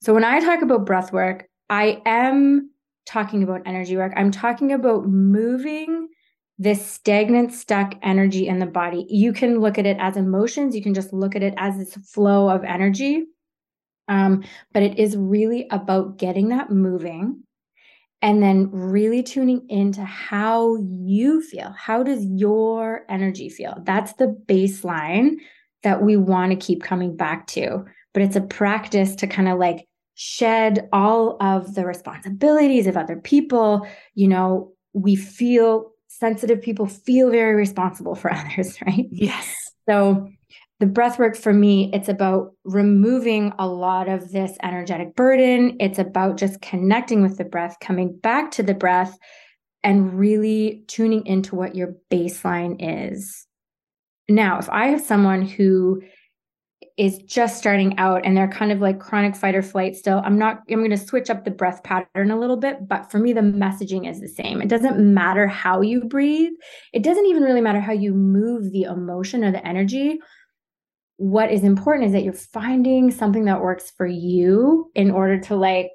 [0.00, 2.70] So, when I talk about breath work, I am
[3.04, 4.12] talking about energy work.
[4.16, 6.08] I'm talking about moving
[6.58, 9.06] this stagnant, stuck energy in the body.
[9.08, 11.94] You can look at it as emotions, you can just look at it as this
[12.12, 13.24] flow of energy.
[14.08, 14.42] Um,
[14.72, 17.42] but it is really about getting that moving
[18.20, 21.72] and then really tuning into how you feel.
[21.78, 23.76] How does your energy feel?
[23.84, 25.36] That's the baseline
[25.84, 27.84] that we want to keep coming back to.
[28.14, 33.16] But it's a practice to kind of like shed all of the responsibilities of other
[33.16, 33.86] people.
[34.14, 39.06] You know, we feel sensitive people feel very responsible for others, right?
[39.10, 39.54] Yes.
[39.88, 40.28] So
[40.80, 45.76] the breath work for me, it's about removing a lot of this energetic burden.
[45.80, 49.16] It's about just connecting with the breath, coming back to the breath,
[49.82, 53.46] and really tuning into what your baseline is.
[54.28, 56.02] Now, if I have someone who
[56.98, 60.38] is just starting out and they're kind of like chronic fight or flight still i'm
[60.38, 63.32] not i'm going to switch up the breath pattern a little bit but for me
[63.32, 66.52] the messaging is the same it doesn't matter how you breathe
[66.92, 70.18] it doesn't even really matter how you move the emotion or the energy
[71.18, 75.56] what is important is that you're finding something that works for you in order to
[75.56, 75.90] like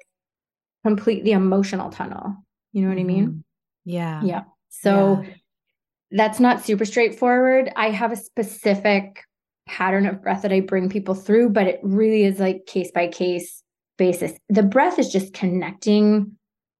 [0.84, 2.36] complete the emotional tunnel.
[2.72, 3.10] You know what mm-hmm.
[3.10, 3.26] I mean?
[3.26, 3.40] Mm-hmm.
[3.86, 4.22] Yeah.
[4.22, 4.42] Yeah.
[4.68, 5.30] So yeah.
[6.10, 7.72] that's not super straightforward.
[7.74, 9.24] I have a specific
[9.66, 13.08] pattern of breath that I bring people through, but it really is like case by
[13.08, 13.62] case
[13.98, 14.32] basis.
[14.48, 16.32] The breath is just connecting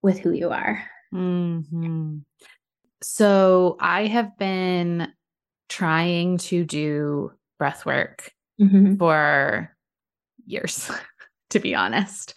[0.03, 0.85] with who you are.
[1.15, 2.19] Mm-hmm.
[3.03, 5.09] So I have been
[5.69, 8.97] trying to do breath work mm-hmm.
[8.97, 9.75] for
[10.47, 10.91] years,
[11.51, 12.35] to be honest.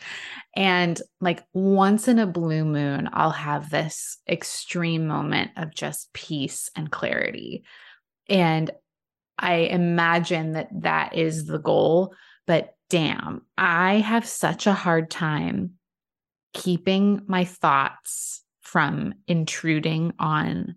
[0.56, 6.70] And like once in a blue moon, I'll have this extreme moment of just peace
[6.76, 7.64] and clarity.
[8.28, 8.72] And
[9.38, 12.13] I imagine that that is the goal.
[12.45, 15.71] But damn, I have such a hard time
[16.54, 20.76] keeping my thoughts from intruding on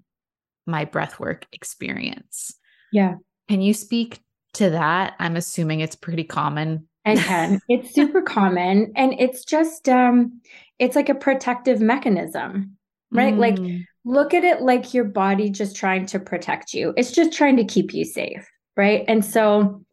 [0.66, 2.54] my breathwork experience.
[2.92, 3.16] Yeah.
[3.48, 4.20] Can you speak
[4.54, 5.14] to that?
[5.18, 6.88] I'm assuming it's pretty common.
[7.04, 7.60] I can.
[7.68, 10.40] it's super common and it's just um
[10.78, 12.76] it's like a protective mechanism,
[13.10, 13.34] right?
[13.34, 13.38] Mm.
[13.38, 16.94] Like look at it like your body just trying to protect you.
[16.96, 19.04] It's just trying to keep you safe, right?
[19.08, 19.84] And so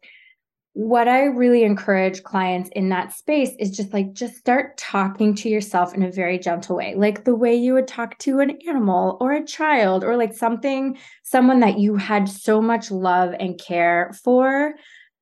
[0.73, 5.49] what I really encourage clients in that space is just like, just start talking to
[5.49, 9.17] yourself in a very gentle way, like the way you would talk to an animal
[9.19, 14.13] or a child or like something, someone that you had so much love and care
[14.23, 14.75] for.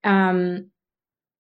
[0.04, 0.72] Um,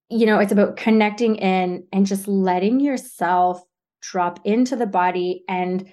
[0.10, 3.62] you know, it's about connecting in and just letting yourself
[4.02, 5.90] drop into the body and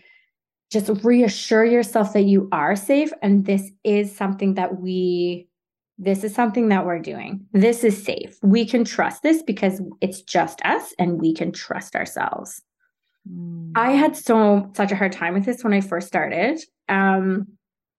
[0.72, 3.12] just reassure yourself that you are safe.
[3.22, 5.48] And this is something that we
[5.98, 7.46] this is something that we're doing.
[7.52, 8.36] This is safe.
[8.42, 12.60] We can trust this because it's just us and we can trust ourselves.
[13.30, 13.72] Mm.
[13.76, 16.60] I had so such a hard time with this when I first started.
[16.88, 17.46] Um,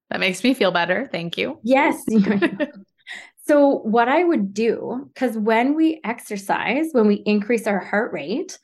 [0.10, 1.08] that makes me feel better.
[1.12, 1.60] Thank you.
[1.64, 2.04] Yes.
[3.48, 8.58] so, what I would do, because when we exercise, when we increase our heart rate,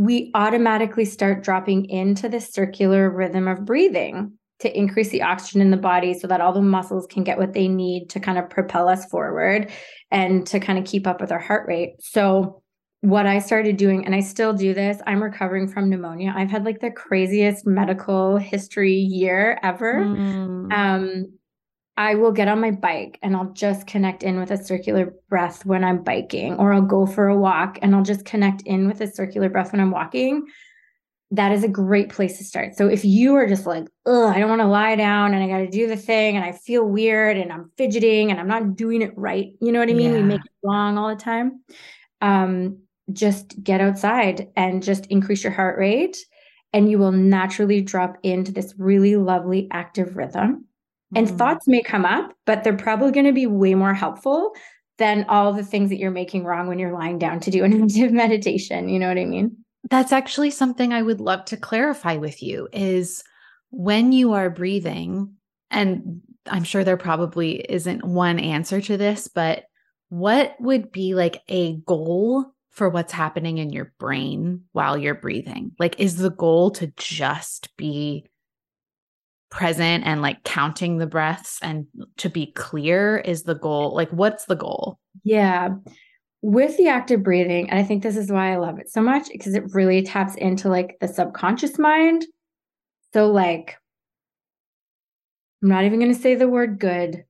[0.00, 5.70] we automatically start dropping into the circular rhythm of breathing to increase the oxygen in
[5.70, 8.48] the body so that all the muscles can get what they need to kind of
[8.48, 9.70] propel us forward
[10.10, 11.96] and to kind of keep up with our heart rate.
[12.00, 12.62] So,
[13.02, 16.32] what I started doing, and I still do this, I'm recovering from pneumonia.
[16.34, 19.96] I've had like the craziest medical history year ever.
[19.96, 20.72] Mm.
[20.72, 21.38] Um,
[21.96, 25.66] I will get on my bike and I'll just connect in with a circular breath
[25.66, 29.00] when I'm biking, or I'll go for a walk and I'll just connect in with
[29.00, 30.46] a circular breath when I'm walking
[31.32, 32.74] that is a great place to start.
[32.74, 35.46] So if you are just like, oh, I don't want to lie down and I
[35.46, 38.74] got to do the thing and I feel weird and I'm fidgeting and I'm not
[38.74, 40.10] doing it right, you know what I mean?
[40.10, 40.16] Yeah.
[40.16, 41.62] We make it wrong all the time.
[42.20, 42.80] Um,
[43.12, 46.16] just get outside and just increase your heart rate,
[46.72, 50.66] and you will naturally drop into this really lovely active rhythm.
[51.14, 51.16] Mm-hmm.
[51.16, 54.52] And thoughts may come up, but they're probably going to be way more helpful
[54.98, 57.82] than all the things that you're making wrong when you're lying down to do an
[57.84, 58.88] active meditation.
[58.88, 59.56] You know what I mean?
[59.88, 63.24] That's actually something I would love to clarify with you is
[63.70, 65.34] when you are breathing,
[65.70, 69.64] and I'm sure there probably isn't one answer to this, but
[70.10, 75.72] what would be like a goal for what's happening in your brain while you're breathing?
[75.78, 78.26] Like, is the goal to just be
[79.50, 81.86] present and like counting the breaths and
[82.18, 83.18] to be clear?
[83.18, 84.98] Is the goal like, what's the goal?
[85.24, 85.70] Yeah
[86.42, 89.28] with the active breathing, and I think this is why I love it so much
[89.30, 92.26] because it really taps into like the subconscious mind.
[93.12, 93.76] So, like,
[95.62, 97.24] I'm not even going to say the word good,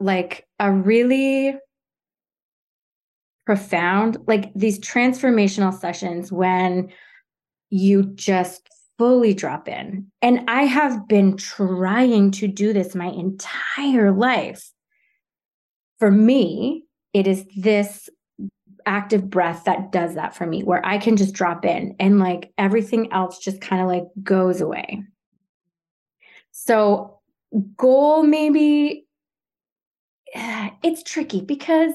[0.00, 1.56] like a really
[3.46, 6.92] profound, like these transformational sessions when
[7.70, 10.06] you just fully drop in.
[10.20, 14.70] And I have been trying to do this my entire life.
[15.98, 18.08] For me, it is this
[18.86, 22.52] active breath that does that for me, where I can just drop in and like
[22.58, 25.04] everything else just kind of like goes away.
[26.52, 27.20] So,
[27.76, 29.06] goal maybe
[30.34, 31.92] it's tricky because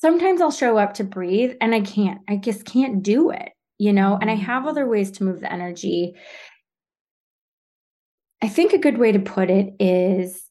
[0.00, 3.50] sometimes I'll show up to breathe and I can't, I just can't do it,
[3.82, 4.44] you know, and I mm-hmm.
[4.44, 6.14] have other ways to move the energy.
[8.40, 10.48] I think a good way to put it is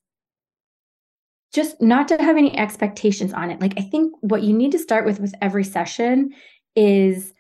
[1.54, 3.62] just not to have any expectations on it.
[3.62, 6.32] Like I think what you need to start with with every session
[6.76, 7.34] is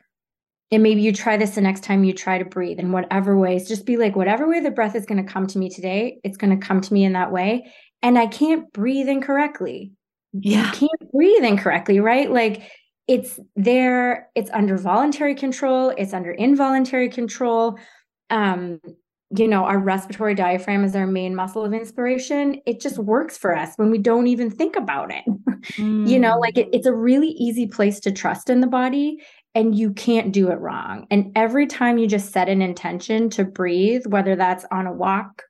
[0.72, 3.68] and maybe you try this the next time you try to breathe in whatever ways
[3.68, 6.38] just be like whatever way the breath is going to come to me today it's
[6.38, 9.94] going to come to me in that way and i can't breathe incorrectly
[10.34, 12.62] yeah you can't breathe incorrectly right like
[13.12, 17.78] it's there it's under voluntary control it's under involuntary control
[18.30, 18.80] um
[19.38, 23.56] you know, our respiratory diaphragm is our main muscle of inspiration, it just works for
[23.56, 25.24] us when we don't even think about it.
[25.78, 26.02] Mm.
[26.12, 29.78] You know, like it, it's a really easy place to trust in the body and
[29.78, 31.06] you can't do it wrong.
[31.12, 35.44] And every time you just set an intention to breathe, whether that's on a walk,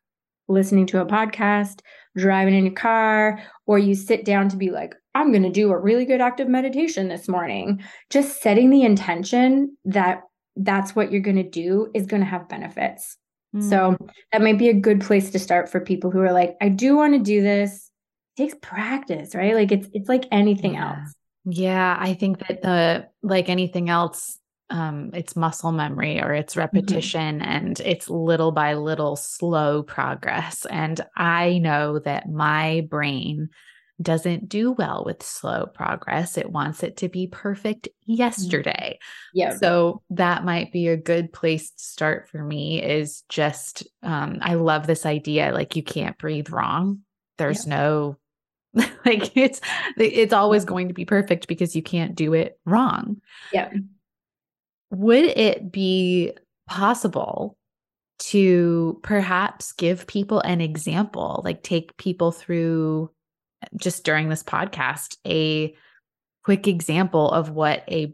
[0.47, 1.79] listening to a podcast,
[2.15, 5.71] driving in your car, or you sit down to be like, I'm going to do
[5.71, 10.21] a really good active meditation this morning, just setting the intention that
[10.55, 13.17] that's what you're going to do is going to have benefits.
[13.55, 13.69] Mm.
[13.69, 13.97] So
[14.31, 16.95] that might be a good place to start for people who are like, I do
[16.95, 17.89] want to do this.
[18.37, 19.55] It takes practice, right?
[19.55, 20.99] Like it's it's like anything yeah.
[20.99, 21.13] else.
[21.45, 24.37] Yeah, I think that the like anything else,
[24.71, 26.61] um, it's muscle memory or it's mm-hmm.
[26.61, 27.49] repetition mm-hmm.
[27.49, 30.65] and it's little by little slow progress.
[30.69, 33.49] And I know that my brain
[34.01, 36.37] doesn't do well with slow progress.
[36.37, 38.13] It wants it to be perfect mm-hmm.
[38.13, 38.97] yesterday.
[39.33, 39.57] Yeah.
[39.57, 44.55] So that might be a good place to start for me is just um I
[44.55, 47.01] love this idea like you can't breathe wrong.
[47.37, 47.75] There's yeah.
[47.75, 48.17] no
[49.05, 49.59] like it's
[49.97, 53.17] it's always going to be perfect because you can't do it wrong.
[53.51, 53.69] Yeah.
[54.91, 56.33] Would it be
[56.67, 57.57] possible
[58.19, 63.09] to perhaps give people an example, like take people through
[63.79, 65.73] just during this podcast a
[66.43, 68.13] quick example of what a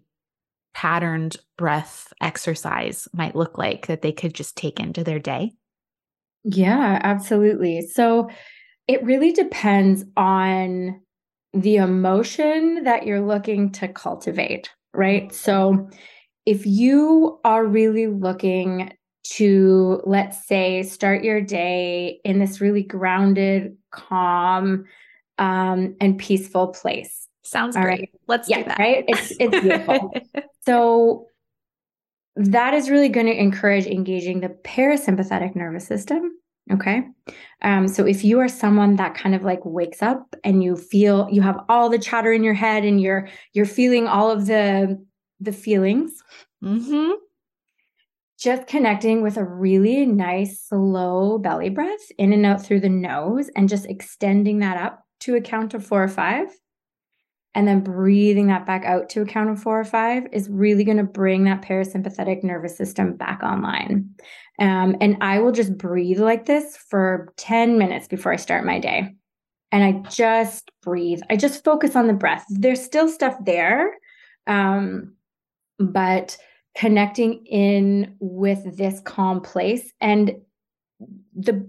[0.74, 5.52] patterned breath exercise might look like that they could just take into their day?
[6.44, 7.82] Yeah, absolutely.
[7.82, 8.30] So
[8.88, 11.02] it really depends on
[11.54, 15.34] the emotion that you're looking to cultivate, right?
[15.34, 15.90] So
[16.48, 18.94] if you are really looking
[19.32, 24.86] to, let's say, start your day in this really grounded, calm,
[25.38, 27.28] um, and peaceful place.
[27.44, 28.00] Sounds All great.
[28.00, 28.10] Right.
[28.28, 28.80] Let's yeah, do that.
[28.80, 29.04] Right?
[29.10, 30.14] It's it's beautiful.
[30.66, 31.28] so
[32.38, 36.32] that is really going to encourage engaging the parasympathetic nervous system.
[36.72, 37.04] Okay.
[37.62, 41.28] Um, so if you are someone that kind of like wakes up and you feel
[41.30, 45.06] you have all the chatter in your head and you're you're feeling all of the
[45.40, 46.24] the feelings.
[46.64, 47.12] Mm-hmm
[48.40, 53.50] just connecting with a really nice slow belly breath in and out through the nose
[53.56, 56.48] and just extending that up to a count of four or five
[57.56, 60.84] and then breathing that back out to a count of four or five is really
[60.84, 64.12] going to bring that parasympathetic nervous system back online.
[64.60, 68.78] Um, and I will just breathe like this for 10 minutes before I start my
[68.78, 69.16] day.
[69.72, 71.22] And I just breathe.
[71.32, 72.46] I just focus on the breath.
[72.48, 73.92] There's still stuff there,
[74.46, 75.16] um,
[75.80, 76.38] but
[76.76, 80.36] connecting in with this calm place and
[81.36, 81.68] the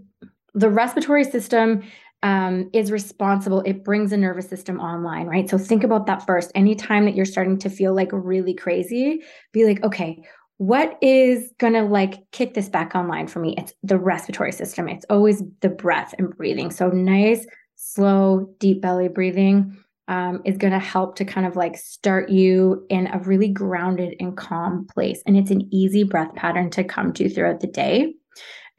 [0.54, 1.82] the respiratory system
[2.22, 3.60] um, is responsible.
[3.60, 5.48] It brings the nervous system online, right?
[5.48, 6.50] So think about that first.
[6.54, 10.24] Anytime that you're starting to feel like really crazy, be like, okay,
[10.56, 13.54] what is gonna like kick this back online for me?
[13.56, 14.88] It's the respiratory system.
[14.88, 16.72] It's always the breath and breathing.
[16.72, 17.46] So nice,
[17.76, 19.76] slow, deep belly breathing
[20.08, 24.36] um, is gonna help to kind of like start you in a really grounded and
[24.36, 25.22] calm place.
[25.26, 28.14] And it's an easy breath pattern to come to throughout the day.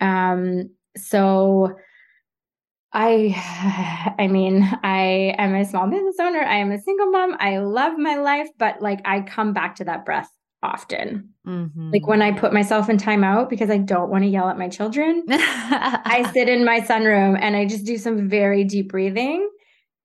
[0.02, 1.76] Um, so
[2.92, 6.42] I I mean, I am a small business owner.
[6.42, 7.38] I am a single mom.
[7.40, 10.30] I love my life, but like I come back to that breath
[10.64, 11.30] often.
[11.48, 11.92] Mm-hmm.
[11.92, 14.68] Like when I put myself in timeout because I don't want to yell at my
[14.68, 19.48] children, I sit in my sunroom and I just do some very deep breathing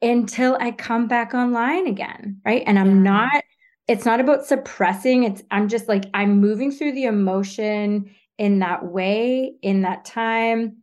[0.03, 2.63] until I come back online again, right?
[2.67, 3.45] And I'm not
[3.87, 8.85] it's not about suppressing, it's I'm just like I'm moving through the emotion in that
[8.85, 10.79] way in that time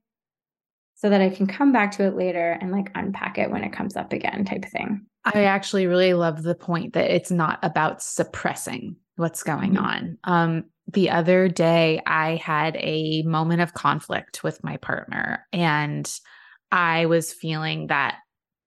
[0.95, 3.74] so that I can come back to it later and like unpack it when it
[3.74, 5.05] comes up again, type of thing.
[5.26, 9.86] I actually really love the point that it's not about suppressing what's going mm-hmm.
[9.86, 10.18] on.
[10.24, 16.12] Um, the other day, I had a moment of conflict with my partner, and
[16.72, 18.18] I was feeling that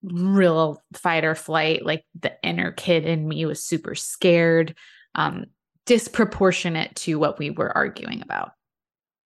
[0.05, 1.85] real fight or flight.
[1.85, 4.75] Like the inner kid in me was super scared,
[5.15, 5.47] um,
[5.87, 8.53] disproportionate to what we were arguing about.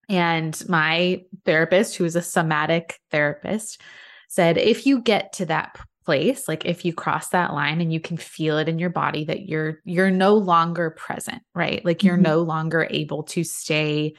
[0.08, 3.80] And my therapist, who is a somatic therapist,
[4.28, 8.00] said if you get to that place like if you cross that line and you
[8.00, 12.14] can feel it in your body that you're you're no longer present right like you're
[12.14, 12.24] mm-hmm.
[12.24, 14.14] no longer able to stay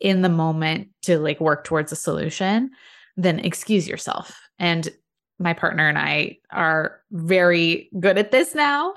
[0.00, 2.70] in the moment to like work towards a solution
[3.16, 4.88] then excuse yourself and
[5.44, 8.94] my partner and I are very good at this now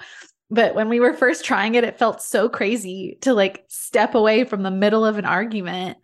[0.49, 4.45] but when we were first trying it, it felt so crazy to like step away
[4.45, 5.97] from the middle of an argument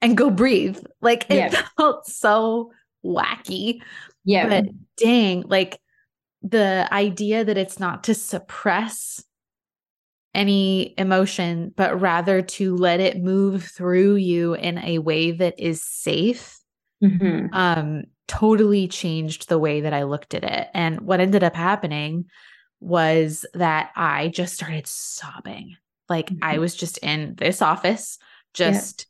[0.00, 0.78] and go breathe.
[1.00, 1.62] Like it yeah.
[1.76, 2.72] felt so
[3.04, 3.82] wacky.
[4.24, 4.48] Yeah.
[4.48, 4.66] But
[4.96, 5.80] dang, like
[6.42, 9.24] the idea that it's not to suppress
[10.34, 15.82] any emotion, but rather to let it move through you in a way that is
[15.82, 16.58] safe.
[17.02, 17.52] Mm-hmm.
[17.52, 20.68] Um, totally changed the way that I looked at it.
[20.72, 22.26] And what ended up happening
[22.78, 25.76] was that I just started sobbing.
[26.08, 26.44] Like mm-hmm.
[26.44, 28.18] I was just in this office,
[28.54, 29.06] just yeah.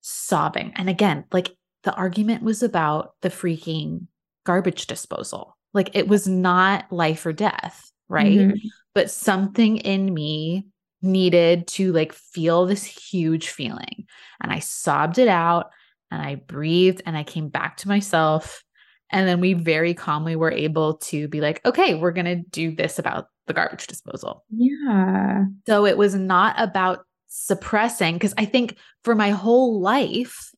[0.00, 0.72] sobbing.
[0.74, 1.52] And again, like
[1.84, 4.08] the argument was about the freaking
[4.44, 5.56] garbage disposal.
[5.72, 8.38] Like it was not life or death, right?
[8.38, 8.68] Mm-hmm.
[8.92, 10.66] But something in me
[11.00, 14.06] needed to like feel this huge feeling.
[14.42, 15.70] And I sobbed it out
[16.10, 18.63] and I breathed and I came back to myself.
[19.10, 22.74] And then we very calmly were able to be like, okay, we're going to do
[22.74, 24.44] this about the garbage disposal.
[24.50, 25.44] Yeah.
[25.66, 30.50] So it was not about suppressing, because I think for my whole life,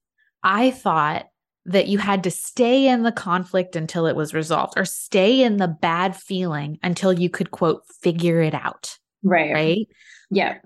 [0.42, 1.26] I thought
[1.64, 5.56] that you had to stay in the conflict until it was resolved or stay in
[5.56, 8.96] the bad feeling until you could, quote, figure it out.
[9.24, 9.52] Right.
[9.52, 9.88] Right.
[10.30, 10.58] Yeah.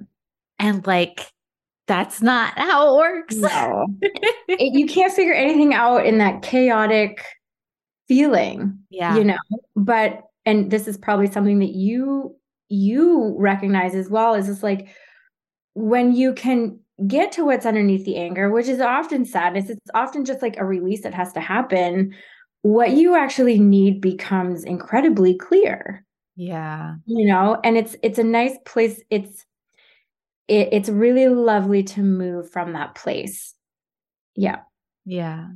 [0.59, 1.27] And like,
[1.87, 3.37] that's not how it works.
[3.37, 3.87] No.
[4.03, 7.25] it, you can't figure anything out in that chaotic
[8.11, 8.77] feeling.
[8.91, 9.17] Yeah.
[9.17, 9.39] You know,
[9.77, 12.35] but, and this is probably something that you,
[12.69, 14.89] you recognize as well is just like
[15.75, 20.25] when you can get to what's underneath the anger, which is often sadness, it's often
[20.25, 22.13] just like a release that has to happen.
[22.63, 26.05] What you actually need becomes incredibly clear.
[26.35, 26.97] Yeah.
[27.07, 29.01] You know, and it's it's a nice place.
[29.09, 29.47] It's
[30.49, 33.55] it, it's really lovely to move from that place.
[34.35, 34.63] Yeah.
[35.05, 35.47] Yeah.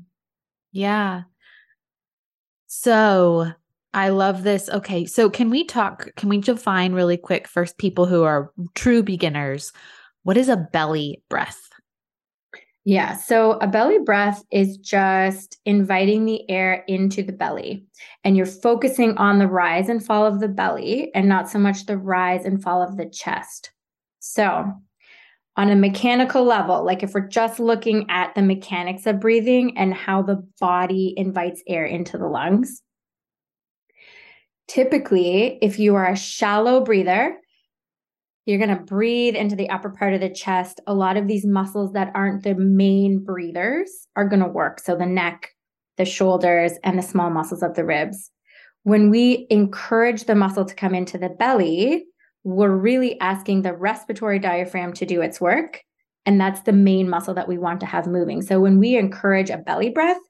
[0.70, 1.22] Yeah.
[2.76, 3.52] So
[3.94, 4.68] I love this.
[4.68, 5.06] Okay.
[5.06, 6.12] So can we talk?
[6.16, 9.72] Can we define really quick first people who are true beginners?
[10.24, 11.68] What is a belly breath?
[12.84, 13.16] Yeah.
[13.16, 17.86] So a belly breath is just inviting the air into the belly.
[18.24, 21.86] And you're focusing on the rise and fall of the belly and not so much
[21.86, 23.70] the rise and fall of the chest.
[24.18, 24.72] So,
[25.56, 29.94] on a mechanical level, like if we're just looking at the mechanics of breathing and
[29.94, 32.82] how the body invites air into the lungs,
[34.66, 37.36] typically, if you are a shallow breather,
[38.46, 40.80] you're going to breathe into the upper part of the chest.
[40.86, 44.80] A lot of these muscles that aren't the main breathers are going to work.
[44.80, 45.50] So the neck,
[45.96, 48.30] the shoulders, and the small muscles of the ribs.
[48.82, 52.04] When we encourage the muscle to come into the belly,
[52.44, 55.82] we're really asking the respiratory diaphragm to do its work.
[56.26, 58.40] And that's the main muscle that we want to have moving.
[58.40, 60.20] So when we encourage a belly breath,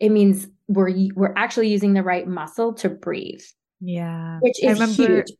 [0.00, 3.42] it means we're we're actually using the right muscle to breathe.
[3.80, 4.38] Yeah.
[4.40, 5.32] Which is I remember, huge.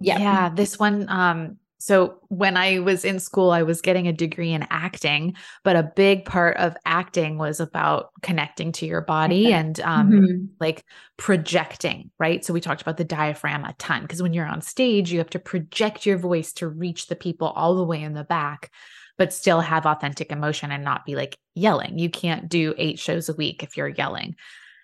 [0.00, 0.18] Yeah.
[0.18, 0.48] Yeah.
[0.50, 4.64] This one, um, so when I was in school, I was getting a degree in
[4.70, 10.10] acting, but a big part of acting was about connecting to your body and um,
[10.12, 10.44] mm-hmm.
[10.60, 10.84] like
[11.16, 12.44] projecting, right?
[12.44, 15.30] So we talked about the diaphragm a ton because when you're on stage, you have
[15.30, 18.70] to project your voice to reach the people all the way in the back,
[19.18, 21.98] but still have authentic emotion and not be like yelling.
[21.98, 24.36] You can't do eight shows a week if you're yelling.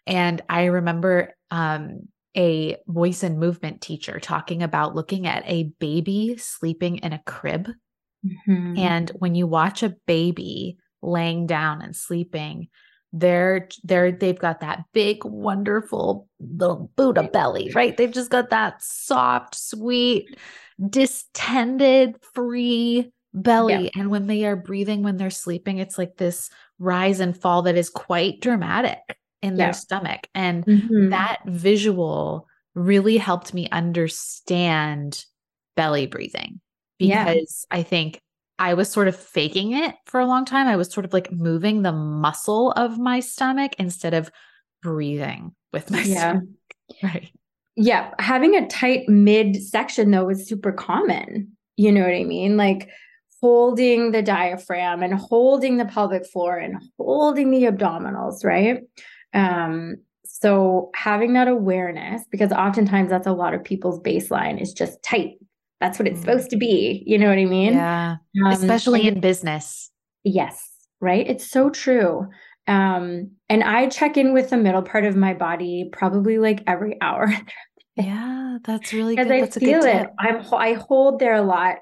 [0.08, 2.08] And I remember um,
[2.38, 7.68] a voice and movement teacher talking about looking at a baby sleeping in a crib.
[8.24, 8.78] Mm-hmm.
[8.78, 12.68] And when you watch a baby laying down and sleeping,
[13.12, 18.82] they're they're they've got that big wonderful little buddha belly right they've just got that
[18.82, 20.38] soft sweet
[20.90, 23.90] distended free belly yeah.
[23.96, 27.76] and when they are breathing when they're sleeping it's like this rise and fall that
[27.76, 29.66] is quite dramatic in yeah.
[29.66, 30.28] their stomach.
[30.34, 31.10] And mm-hmm.
[31.10, 35.24] that visual really helped me understand
[35.76, 36.60] belly breathing
[36.98, 37.78] because yeah.
[37.78, 38.20] I think
[38.58, 40.66] I was sort of faking it for a long time.
[40.66, 44.30] I was sort of like moving the muscle of my stomach instead of
[44.82, 46.18] breathing with my yeah.
[46.18, 46.44] stomach.
[47.02, 47.30] Right.
[47.76, 48.14] Yeah.
[48.18, 51.54] Having a tight mid section though is super common.
[51.76, 52.56] You know what I mean?
[52.56, 52.88] Like
[53.42, 58.80] holding the diaphragm and holding the pelvic floor and holding the abdominals, right?
[59.34, 65.02] Um, so having that awareness, because oftentimes that's a lot of people's baseline is just
[65.02, 65.38] tight.
[65.80, 66.22] That's what it's mm.
[66.22, 67.02] supposed to be.
[67.06, 67.74] You know what I mean?
[67.74, 68.16] Yeah.
[68.44, 69.90] Um, Especially in business.
[70.24, 70.68] Yes.
[71.00, 71.26] Right.
[71.28, 72.28] It's so true.
[72.66, 77.00] Um, and I check in with the middle part of my body probably like every
[77.00, 77.32] hour.
[77.96, 79.30] yeah, that's really good.
[79.30, 80.10] I feel it.
[80.18, 81.76] I'm I hold there a lot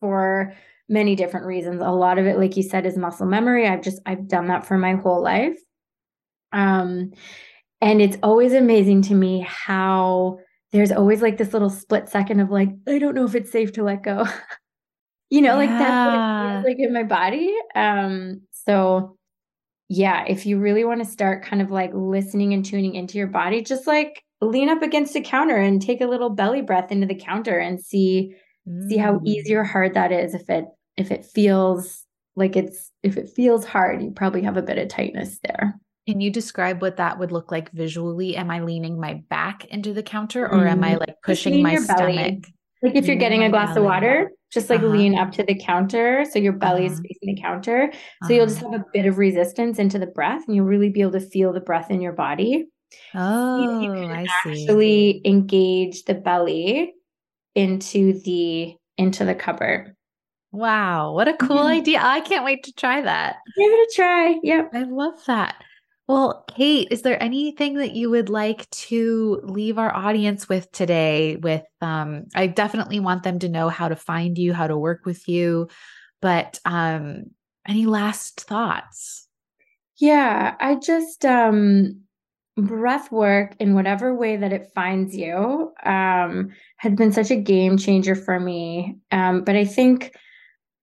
[0.00, 0.54] for
[0.88, 1.80] many different reasons.
[1.80, 3.66] A lot of it, like you said, is muscle memory.
[3.66, 5.58] I've just I've done that for my whole life.
[6.52, 7.12] Um,
[7.80, 10.38] and it's always amazing to me how
[10.72, 13.72] there's always like this little split second of like, I don't know if it's safe
[13.74, 14.26] to let go.
[15.30, 15.66] you know, yeah.
[15.66, 17.54] like that's what it feels like in my body.
[17.74, 19.16] Um, so
[19.88, 23.26] yeah, if you really want to start kind of like listening and tuning into your
[23.26, 27.06] body, just like lean up against a counter and take a little belly breath into
[27.06, 28.34] the counter and see
[28.68, 28.88] mm.
[28.88, 29.70] see how easy or mm.
[29.70, 30.34] hard that is.
[30.34, 32.04] If it if it feels
[32.36, 35.78] like it's if it feels hard, you probably have a bit of tightness there.
[36.08, 38.34] Can you describe what that would look like visually?
[38.34, 41.00] Am I leaning my back into the counter or am I mm-hmm.
[41.00, 41.98] like pushing my stomach?
[41.98, 42.42] Belly.
[42.82, 43.80] Like if you're getting a glass belly.
[43.80, 44.88] of water, just like uh-huh.
[44.88, 46.24] lean up to the counter.
[46.24, 46.94] So your belly uh-huh.
[46.94, 47.90] is facing the counter.
[47.92, 48.32] So uh-huh.
[48.32, 48.70] you'll just uh-huh.
[48.70, 51.52] have a bit of resistance into the breath and you'll really be able to feel
[51.52, 52.68] the breath in your body.
[53.14, 54.62] Oh, I see.
[54.62, 56.94] Actually engage the belly
[57.54, 59.94] into the into the cupboard.
[60.52, 61.78] Wow, what a cool yeah.
[61.80, 62.00] idea.
[62.02, 63.36] I can't wait to try that.
[63.58, 64.40] Give it a try.
[64.42, 64.70] Yep.
[64.72, 65.56] I love that.
[66.08, 71.36] Well, Kate, is there anything that you would like to leave our audience with today?
[71.36, 75.02] With um, I definitely want them to know how to find you, how to work
[75.04, 75.68] with you,
[76.22, 77.24] but um,
[77.68, 79.28] any last thoughts?
[79.98, 82.00] Yeah, I just um
[82.56, 87.76] breath work in whatever way that it finds you um had been such a game
[87.76, 88.96] changer for me.
[89.12, 90.16] Um, but I think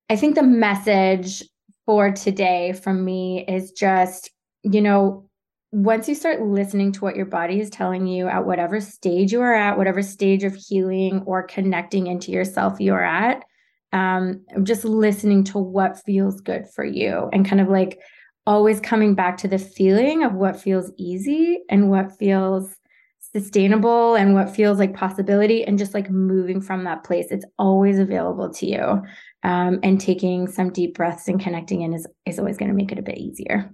[0.09, 1.41] I think the message
[1.85, 4.29] for today from me is just
[4.71, 5.29] you know,
[5.71, 9.41] once you start listening to what your body is telling you at whatever stage you
[9.41, 13.43] are at, whatever stage of healing or connecting into yourself you are at,
[13.91, 17.99] um, just listening to what feels good for you and kind of like
[18.47, 22.75] always coming back to the feeling of what feels easy and what feels
[23.19, 27.27] sustainable and what feels like possibility and just like moving from that place.
[27.31, 29.01] It's always available to you
[29.43, 32.91] um, and taking some deep breaths and connecting in is, is always going to make
[32.93, 33.73] it a bit easier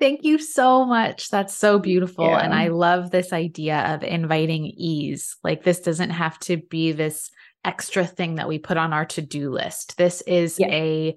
[0.00, 1.30] Thank you so much.
[1.30, 2.26] That's so beautiful.
[2.26, 2.38] Yeah.
[2.38, 5.36] And I love this idea of inviting ease.
[5.44, 7.30] Like, this doesn't have to be this
[7.64, 9.96] extra thing that we put on our to do list.
[9.96, 10.68] This is yeah.
[10.68, 11.16] a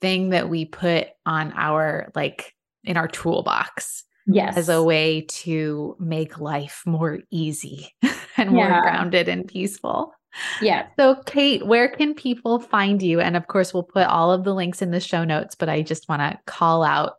[0.00, 4.04] thing that we put on our, like, in our toolbox.
[4.30, 4.58] Yes.
[4.58, 7.94] As a way to make life more easy
[8.36, 8.82] and more yeah.
[8.82, 10.12] grounded and peaceful.
[10.60, 10.86] Yeah.
[10.98, 13.20] So, Kate, where can people find you?
[13.20, 15.80] And of course, we'll put all of the links in the show notes, but I
[15.80, 17.14] just want to call out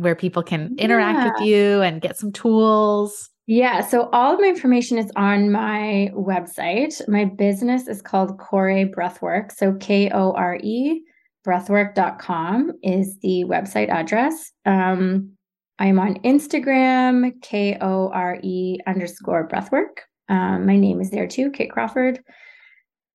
[0.00, 1.32] where people can interact yeah.
[1.32, 3.28] with you and get some tools?
[3.46, 7.06] Yeah, so all of my information is on my website.
[7.08, 9.52] My business is called Kore Breathwork.
[9.52, 11.02] So K O R E
[11.46, 14.52] breathwork.com is the website address.
[14.66, 15.32] Um,
[15.78, 20.04] I'm on Instagram, K O R E underscore breathwork.
[20.28, 22.20] Um, my name is there too, Kate Crawford.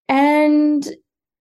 [0.09, 0.85] And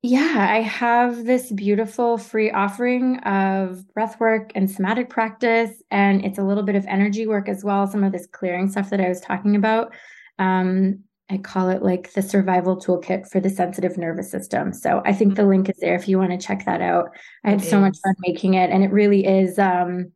[0.06, 6.38] yeah, I have this beautiful free offering of breath work and somatic practice, and it's
[6.38, 7.86] a little bit of energy work as well.
[7.86, 9.94] Some of this clearing stuff that I was talking about.
[10.38, 14.74] Um, I call it like the survival toolkit for the sensitive nervous system.
[14.74, 17.08] So I think the link is there if you want to check that out.
[17.42, 17.80] I had it so is.
[17.80, 19.58] much fun making it, and it really is.
[19.58, 20.12] Um,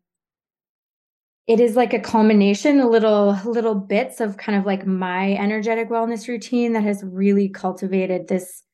[1.46, 5.88] it is like a culmination, a little little bits of kind of like my energetic
[5.88, 8.64] wellness routine that has really cultivated this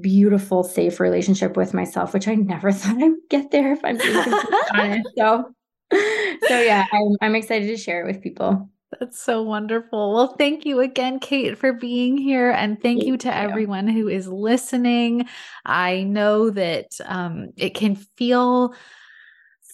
[0.00, 3.98] beautiful, safe relationship with myself, which I never thought I would get there if I'm
[3.98, 4.16] being
[4.74, 5.08] honest.
[5.16, 5.54] So,
[5.92, 8.70] so yeah, I'm, I'm excited to share it with people.
[8.98, 10.14] That's so wonderful.
[10.14, 12.50] Well, thank you again, Kate, for being here.
[12.50, 13.34] And thank, thank you to you.
[13.34, 15.28] everyone who is listening.
[15.66, 18.74] I know that um, it can feel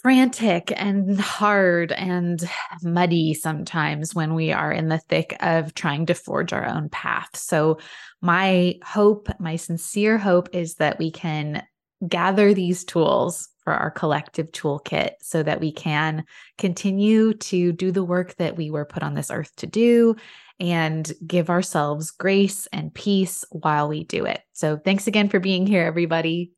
[0.04, 2.46] frantic and hard and
[2.82, 7.34] muddy sometimes when we are in the thick of trying to forge our own path.
[7.34, 7.78] So,
[8.20, 11.62] my hope, my sincere hope is that we can
[12.06, 16.24] gather these tools for our collective toolkit so that we can
[16.58, 20.16] continue to do the work that we were put on this earth to do
[20.60, 24.42] and give ourselves grace and peace while we do it.
[24.52, 26.53] So, thanks again for being here, everybody.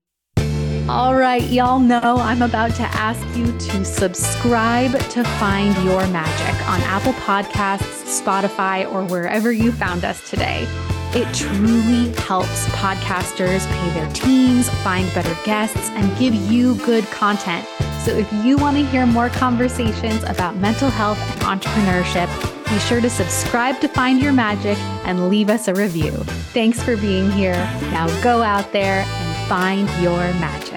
[0.89, 6.69] All right, y'all know I'm about to ask you to subscribe to Find Your Magic
[6.69, 10.65] on Apple Podcasts, Spotify, or wherever you found us today.
[11.13, 17.67] It truly helps podcasters pay their teams, find better guests, and give you good content.
[18.05, 22.29] So if you want to hear more conversations about mental health and entrepreneurship,
[22.71, 26.13] be sure to subscribe to Find Your Magic and leave us a review.
[26.53, 27.57] Thanks for being here.
[27.91, 30.76] Now go out there and find your magic.